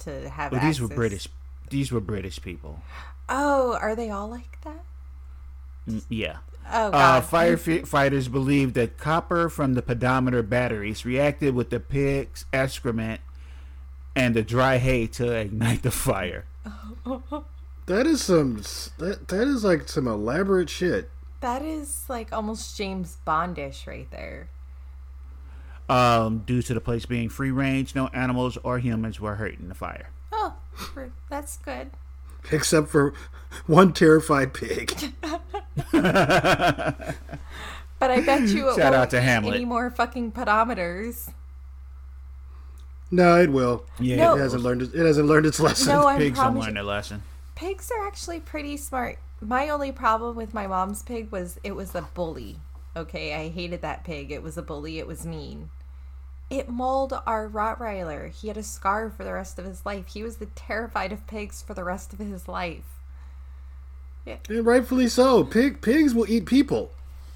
[0.00, 1.28] to have Well, these were British.
[1.70, 2.80] These were British people.
[3.28, 4.84] Oh, are they all like that?
[5.88, 6.38] Mm, Yeah.
[6.68, 7.22] Oh Uh, god.
[7.24, 13.20] firefighters believe that copper from the pedometer batteries reacted with the pig's excrement
[14.16, 16.44] and the dry hay to ignite the fire.
[17.86, 18.56] that is some.
[18.98, 21.10] That that is like some elaborate shit.
[21.40, 24.48] that is like almost James Bondish right there.
[25.88, 29.68] Um, due to the place being free range, no animals or humans were hurt in
[29.68, 30.10] the fire.
[30.32, 30.54] Oh,
[31.30, 31.90] that's good.
[32.50, 33.14] Except for
[33.66, 34.92] one terrified pig.
[37.98, 39.54] But I bet you it Shout out won't to eat Hamlet.
[39.54, 41.30] any more fucking pedometers.
[43.10, 43.86] No, it will.
[43.98, 44.36] Yeah, No.
[44.36, 44.82] It hasn't learned.
[44.82, 45.88] It, it hasn't learned its lesson.
[45.94, 46.64] No, I pigs don't promise.
[46.66, 47.22] learn their lesson.
[47.54, 49.18] Pigs are actually pretty smart.
[49.40, 52.56] My only problem with my mom's pig was it was a bully.
[52.96, 54.30] Okay, I hated that pig.
[54.30, 54.98] It was a bully.
[54.98, 55.70] It was mean.
[56.48, 58.32] It mauled our Rottweiler.
[58.32, 60.06] He had a scar for the rest of his life.
[60.06, 62.84] He was the terrified of pigs for the rest of his life.
[64.26, 65.44] And rightfully so.
[65.44, 66.90] Pig pigs will eat people.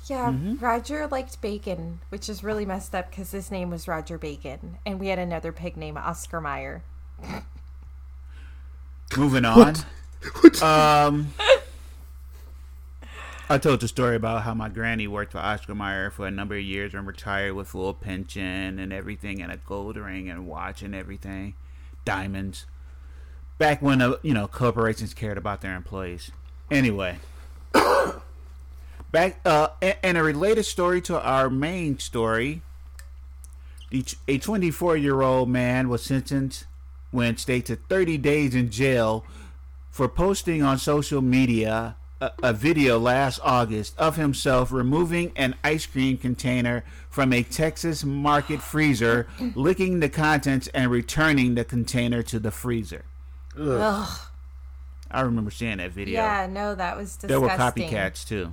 [0.06, 4.78] Yeah, Roger liked bacon, which is really messed up because his name was Roger Bacon,
[4.84, 6.82] and we had another pig named Oscar Mayer.
[9.16, 9.74] Moving on.
[10.42, 10.62] What?
[10.62, 11.32] Um,
[13.51, 16.55] I told the story about how my granny worked for Oscar Mayer for a number
[16.55, 20.82] of years and retired with full pension and everything, and a gold ring and watch
[20.82, 21.55] and everything,
[22.05, 22.66] diamonds.
[23.59, 26.30] Back when uh, you know corporations cared about their employees.
[26.70, 27.18] Anyway,
[29.11, 32.62] back uh, in a related story to our main story,
[34.28, 36.66] a 24 year old man was sentenced
[37.11, 39.24] Wednesday to 30 days in jail
[39.90, 45.86] for posting on social media a, a video last August of himself removing an ice
[45.86, 52.38] cream container from a Texas market freezer, licking the contents, and returning the container to
[52.38, 53.04] the freezer.
[53.58, 54.18] Ugh.
[55.10, 56.20] I remember seeing that video.
[56.22, 57.28] Yeah, no, that was disgusting.
[57.28, 58.52] there were copycats too.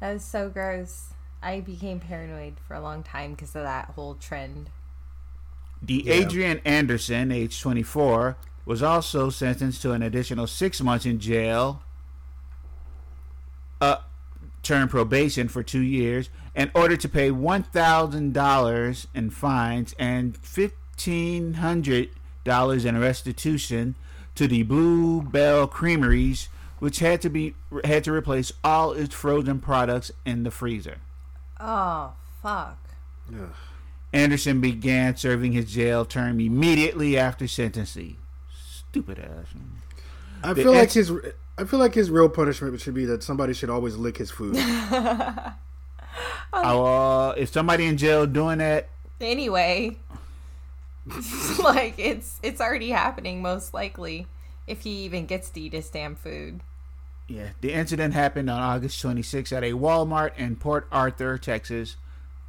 [0.00, 1.14] That was so gross.
[1.42, 4.70] I became paranoid for a long time because of that whole trend.
[5.80, 6.14] The Yeah.
[6.14, 11.82] Adrian Anderson, age 24, was also sentenced to an additional six months in jail,
[13.84, 14.00] uh,
[14.62, 23.00] term probation for two years, and ordered to pay $1,000 in fines and $1,500 in
[23.00, 23.94] restitution
[24.34, 27.54] to the Blue Bell Creameries, which had to be
[27.84, 30.96] had to replace all its frozen products in the freezer.
[31.60, 32.12] Oh,
[32.42, 32.78] fuck.
[34.12, 38.16] Anderson began serving his jail term immediately after sentencing.
[38.60, 39.46] Stupid ass.
[40.42, 41.10] I The feel like ex- his
[41.56, 44.56] I feel like his real punishment should be that somebody should always lick his food.
[46.52, 48.88] Uh, if somebody in jail doing that,
[49.20, 49.96] Anyway,
[51.62, 54.26] like it's it's already happening most likely
[54.66, 56.60] if he even gets to eat his damn food.
[57.28, 61.96] yeah, the incident happened on August 26 at a Walmart in Port Arthur, Texas.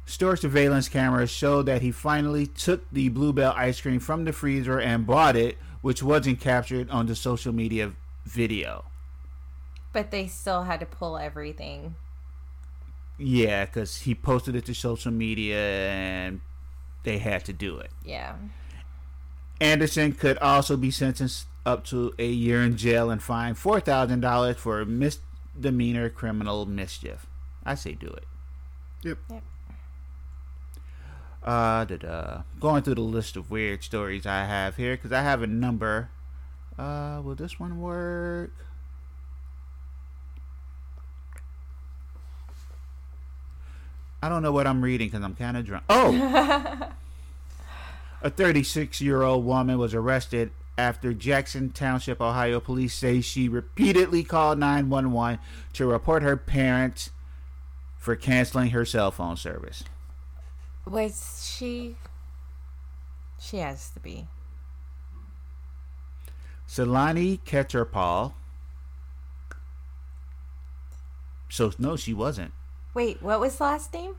[0.04, 4.32] Store surveillance cameras showed that he finally took the Blue Bell ice cream from the
[4.32, 7.92] freezer and bought it, which wasn't captured on the social media
[8.24, 8.84] video.
[9.96, 11.94] But they still had to pull everything.
[13.16, 16.42] Yeah, because he posted it to social media and
[17.02, 17.90] they had to do it.
[18.04, 18.34] Yeah.
[19.58, 24.20] Anderson could also be sentenced up to a year in jail and fined four thousand
[24.20, 27.24] dollars for misdemeanor criminal mischief.
[27.64, 28.24] I say do it.
[29.02, 29.16] yep.
[29.30, 29.42] Yep.
[31.42, 32.42] Uh, da-da.
[32.60, 36.10] going through the list of weird stories I have here because I have a number.
[36.78, 38.52] Uh, will this one work?
[44.26, 45.84] I don't know what I'm reading because I'm kind of drunk.
[45.88, 46.90] Oh!
[48.22, 54.24] a 36 year old woman was arrested after Jackson Township, Ohio police say she repeatedly
[54.24, 55.38] called 911
[55.74, 57.10] to report her parents
[57.98, 59.84] for canceling her cell phone service.
[60.84, 61.94] Was she
[63.38, 64.26] She has to be.
[66.68, 68.32] Selani Ketcherpal.
[71.48, 72.50] So no, she wasn't.
[72.96, 74.16] Wait, what was the last name?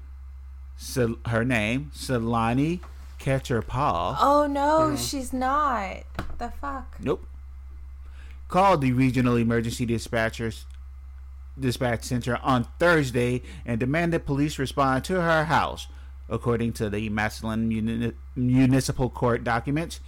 [0.76, 2.80] Sel- her name, Selani
[3.20, 4.16] Ketcherpal.
[4.20, 4.96] Oh no, mm-hmm.
[4.98, 6.04] she's not.
[6.38, 6.96] The fuck?
[7.00, 7.26] Nope.
[8.50, 10.66] Called the regional emergency dispatchers
[11.60, 15.88] dispatch center on Thursday and demanded police respond to her house,
[16.30, 20.02] according to the Massillon Muni- Municipal Court documents.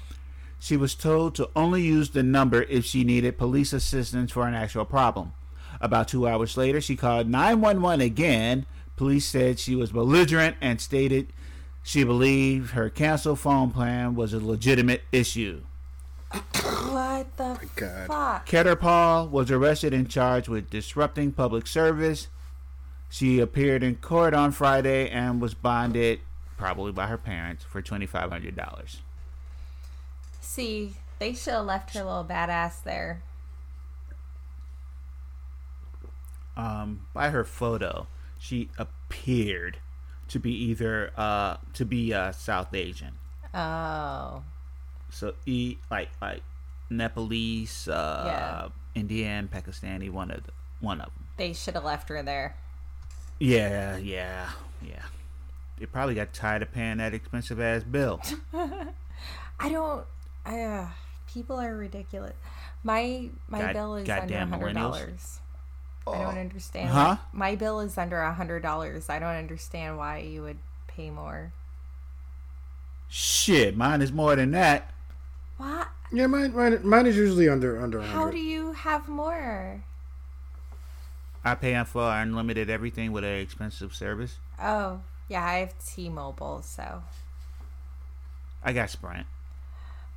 [0.59, 4.53] She was told to only use the number if she needed police assistance for an
[4.53, 5.34] actual problem.
[5.82, 8.65] About two hours later, she called 911 again.
[8.95, 11.32] Police said she was belligerent and stated
[11.84, 15.61] she believed her canceled phone plan was a legitimate issue.
[16.32, 18.07] What the God.
[18.07, 18.47] fuck?
[18.47, 22.27] Ketterpaul was arrested and charged with disrupting public service.
[23.09, 26.19] She appeared in court on Friday and was bonded,
[26.57, 28.97] probably by her parents, for $2,500.
[30.41, 33.23] See, they should have left her little badass there.
[36.60, 38.07] Um, by her photo,
[38.38, 39.78] she appeared
[40.28, 43.14] to be either uh, to be uh, South Asian.
[43.53, 44.43] Oh.
[45.10, 46.43] So e like like
[46.89, 48.68] Nepalese, uh, Yeah.
[48.99, 50.51] Indian, Pakistani, one of the,
[50.82, 51.28] one of them.
[51.38, 52.55] They should have left her there.
[53.39, 54.49] Yeah, yeah,
[54.82, 55.03] yeah.
[55.78, 58.22] They probably got tired of paying that expensive ass bill.
[59.60, 60.05] I don't.
[60.45, 60.88] I, uh,
[61.32, 62.36] people are ridiculous.
[62.84, 65.39] My my God- bill is under a hundred dollars.
[66.14, 66.39] I don't uh-huh.
[66.39, 66.89] understand.
[66.89, 67.18] Huh?
[67.34, 69.10] My bill is under a hundred dollars.
[69.10, 70.57] I don't understand why you would
[70.88, 71.51] pay more.
[73.10, 74.91] Shit, mine is more than that.
[75.57, 75.89] What?
[76.12, 79.84] Yeah, mine, mine, mine is usually under under How do you have more?
[81.43, 84.38] I pay for unlimited everything with an expensive service.
[84.62, 87.03] Oh, yeah, I have T-Mobile, so
[88.64, 89.26] I got Sprint.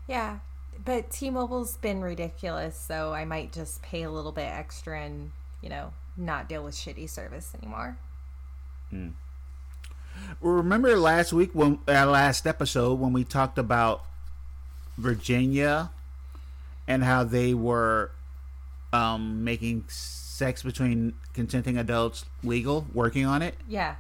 [0.09, 0.38] yeah.
[0.84, 5.30] But T-Mobile's been ridiculous, so I might just pay a little bit extra and
[5.62, 7.96] you know not deal with shitty service anymore.
[10.40, 14.04] Remember last week when our last episode when we talked about
[14.98, 15.90] Virginia
[16.86, 18.10] and how they were
[18.92, 23.54] um, making sex between consenting adults legal, working on it.
[23.68, 23.96] Yeah.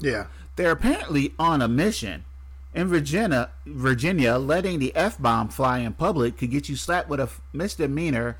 [0.00, 0.26] Yeah.
[0.56, 2.24] They're apparently on a mission.
[2.74, 7.20] In Virginia, Virginia, letting the f bomb fly in public could get you slapped with
[7.20, 8.36] a misdemeanor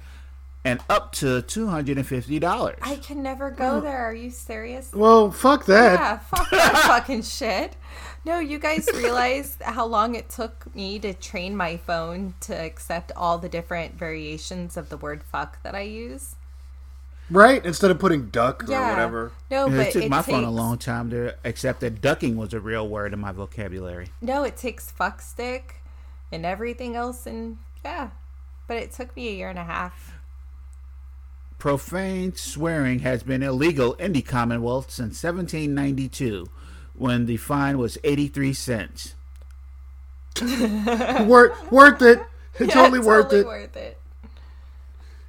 [0.64, 2.78] and up to two hundred and fifty dollars.
[2.82, 3.84] I can never go hmm.
[3.84, 3.98] there.
[3.98, 4.92] Are you serious?
[4.92, 6.00] Well, fuck that.
[6.00, 7.76] Yeah, fuck that fucking shit.
[8.24, 13.12] No, you guys realize how long it took me to train my phone to accept
[13.14, 16.36] all the different variations of the word fuck that I use?
[17.30, 17.64] Right?
[17.64, 19.32] Instead of putting duck or whatever.
[19.50, 22.36] No, but it took it my takes, phone a long time to accept that ducking
[22.36, 24.08] was a real word in my vocabulary.
[24.22, 25.76] No, it takes fuck stick
[26.32, 28.10] and everything else and yeah.
[28.66, 30.14] But it took me a year and a half.
[31.64, 36.46] Profane swearing has been illegal in the Commonwealth since 1792,
[36.92, 39.14] when the fine was 83 cents.
[40.42, 42.20] worth worth it.
[42.60, 43.46] Yeah, totally worth it.
[43.46, 43.98] worth it.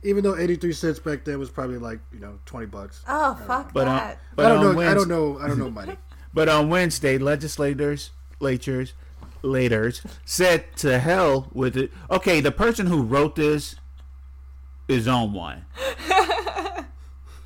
[0.04, 3.02] Even though eighty three cents back then was probably like you know twenty bucks.
[3.08, 4.20] Oh fuck But on, that.
[4.36, 4.82] but I don't on know.
[4.82, 5.40] I don't know.
[5.40, 5.96] I don't know money.
[6.34, 8.12] But on Wednesday, legislators,
[8.42, 8.94] latures,
[9.42, 11.92] laters said to hell with it.
[12.12, 13.76] Okay, the person who wrote this
[14.88, 15.66] is on one.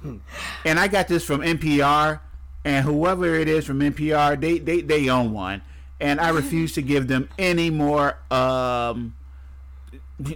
[0.04, 2.20] And I got this from NPR,
[2.64, 5.62] and whoever it is from NPR, they they they own one,
[6.00, 8.18] and I refuse to give them any more.
[8.32, 9.16] Um,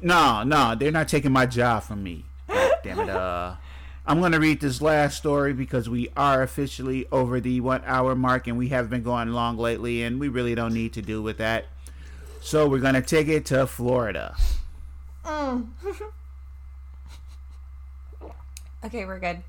[0.01, 2.25] no, no, they're not taking my job from me.
[2.47, 3.09] God damn it.
[3.09, 3.55] Uh,
[4.05, 8.47] I'm to read this last story because we are officially over the one hour mark
[8.47, 11.37] and we have been going long lately and we really don't need to do with
[11.37, 11.67] that.
[12.41, 14.35] So we're to take it to Florida.
[18.85, 19.41] Okay, we're good.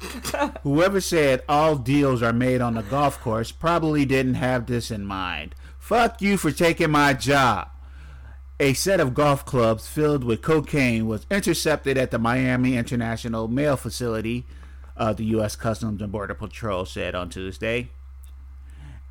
[0.62, 5.04] Whoever said all deals are made on the golf course probably didn't have this in
[5.04, 5.54] mind.
[5.78, 7.68] Fuck you for taking my job.
[8.60, 13.76] A set of golf clubs filled with cocaine was intercepted at the Miami International Mail
[13.76, 14.46] Facility,
[14.96, 15.56] uh, the U.S.
[15.56, 17.90] Customs and Border Patrol said on Tuesday.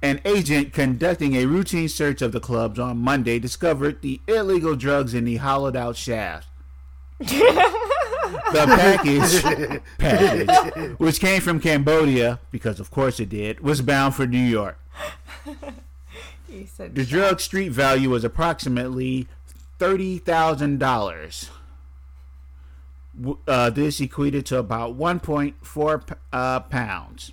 [0.02, 5.14] An agent conducting a routine search of the clubs on Monday discovered the illegal drugs
[5.14, 6.48] in the hollowed out shaft.
[8.32, 14.26] the package, package, which came from Cambodia, because of course it did, was bound for
[14.26, 14.80] New York.
[16.50, 19.28] You said The drug street value was approximately
[19.80, 21.50] thirty thousand dollars.
[23.48, 26.04] Uh, this equated to about one point four
[26.34, 27.32] uh, pounds.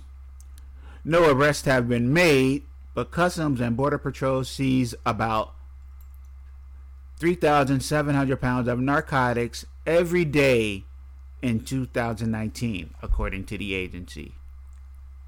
[1.03, 5.53] No arrests have been made, but Customs and Border Patrol seized about
[7.17, 10.85] three thousand seven hundred pounds of narcotics every day
[11.41, 14.33] in 2019, according to the agency.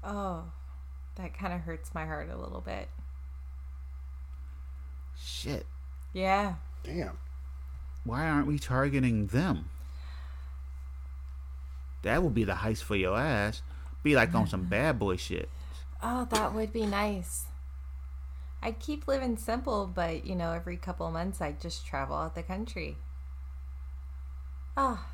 [0.04, 0.44] Oh,
[1.16, 2.88] that kind of hurts my heart a little bit.
[5.18, 5.66] Shit.
[6.12, 6.54] Yeah.
[6.82, 7.18] Damn.
[8.04, 9.70] Why aren't we targeting them?
[12.02, 13.62] That would be the heist for your ass.
[14.02, 15.48] Be like on some bad boy shit.
[16.02, 17.44] Oh, that would be nice.
[18.60, 22.34] I'd keep living simple, but you know, every couple of months I'd just travel out
[22.34, 22.96] the country.
[24.76, 25.04] Oh,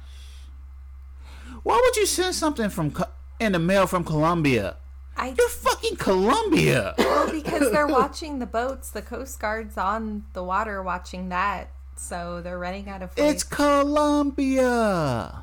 [1.63, 3.05] Why would you send something from Co-
[3.41, 4.77] in the mail from Colombia?
[5.17, 6.95] I You're fucking Colombia.
[6.99, 8.91] well because they're watching the boats.
[8.91, 13.11] The Coast Guard's on the water watching that, so they're running out of.
[13.17, 15.43] It's Colombia.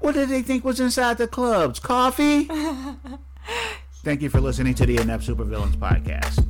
[0.00, 1.78] What did they think was inside the clubs?
[1.78, 2.48] Coffee?
[4.02, 6.40] Thank you for listening to the Inept Supervillains podcast.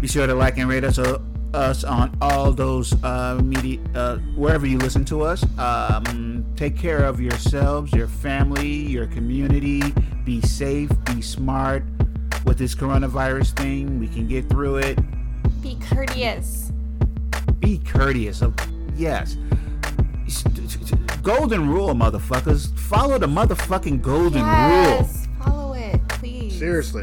[0.00, 1.18] Be sure to like and rate us, uh,
[1.54, 5.44] us on all those uh, media, uh, wherever you listen to us.
[5.58, 9.82] Um, take care of yourselves, your family, your community.
[10.24, 11.84] Be safe, be smart.
[12.44, 14.98] With this coronavirus thing, we can get through it.
[15.62, 16.72] Be courteous.
[17.58, 18.42] Be courteous.
[18.42, 18.54] Of
[18.94, 19.36] yes.
[21.22, 22.76] Golden rule, motherfuckers.
[22.78, 24.48] Follow the motherfucking golden rule.
[24.48, 26.56] Yes, follow it, please.
[26.56, 27.02] Seriously.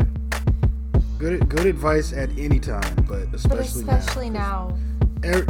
[1.24, 4.78] Good good advice at any time, but But especially, especially now.
[5.24, 5.47] Er-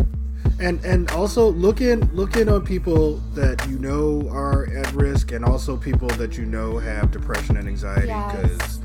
[0.59, 5.31] And and also look in look in on people that you know are at risk,
[5.31, 8.35] and also people that you know have depression and anxiety Yes.
[8.35, 8.79] because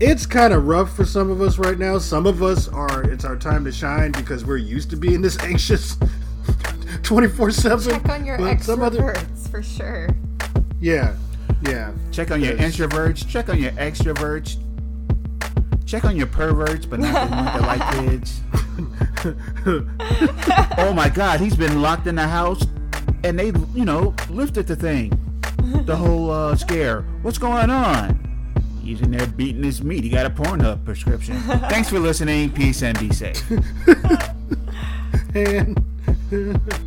[0.00, 1.96] it's kind of rough for some of us right now.
[1.98, 5.38] Some of us are it's our time to shine because we're used to being this
[5.44, 5.96] anxious
[7.04, 7.92] twenty four seven.
[8.00, 10.08] Check on your extroverts for sure.
[10.80, 11.14] yeah
[11.62, 13.28] yeah Check on your introverts.
[13.28, 14.56] Check on your extroverts.
[15.86, 18.40] Check on your perverts, but not the ones that like kids.
[20.78, 22.60] oh my God, he's been locked in the house,
[23.22, 25.16] and they, you know, lifted the thing,
[25.84, 27.02] the whole uh, scare.
[27.22, 28.22] What's going on?
[28.82, 30.02] He's in there beating his meat.
[30.02, 31.40] He got a Pornhub prescription.
[31.40, 32.50] Thanks for listening.
[32.50, 33.48] Peace and be safe.
[35.34, 36.82] and.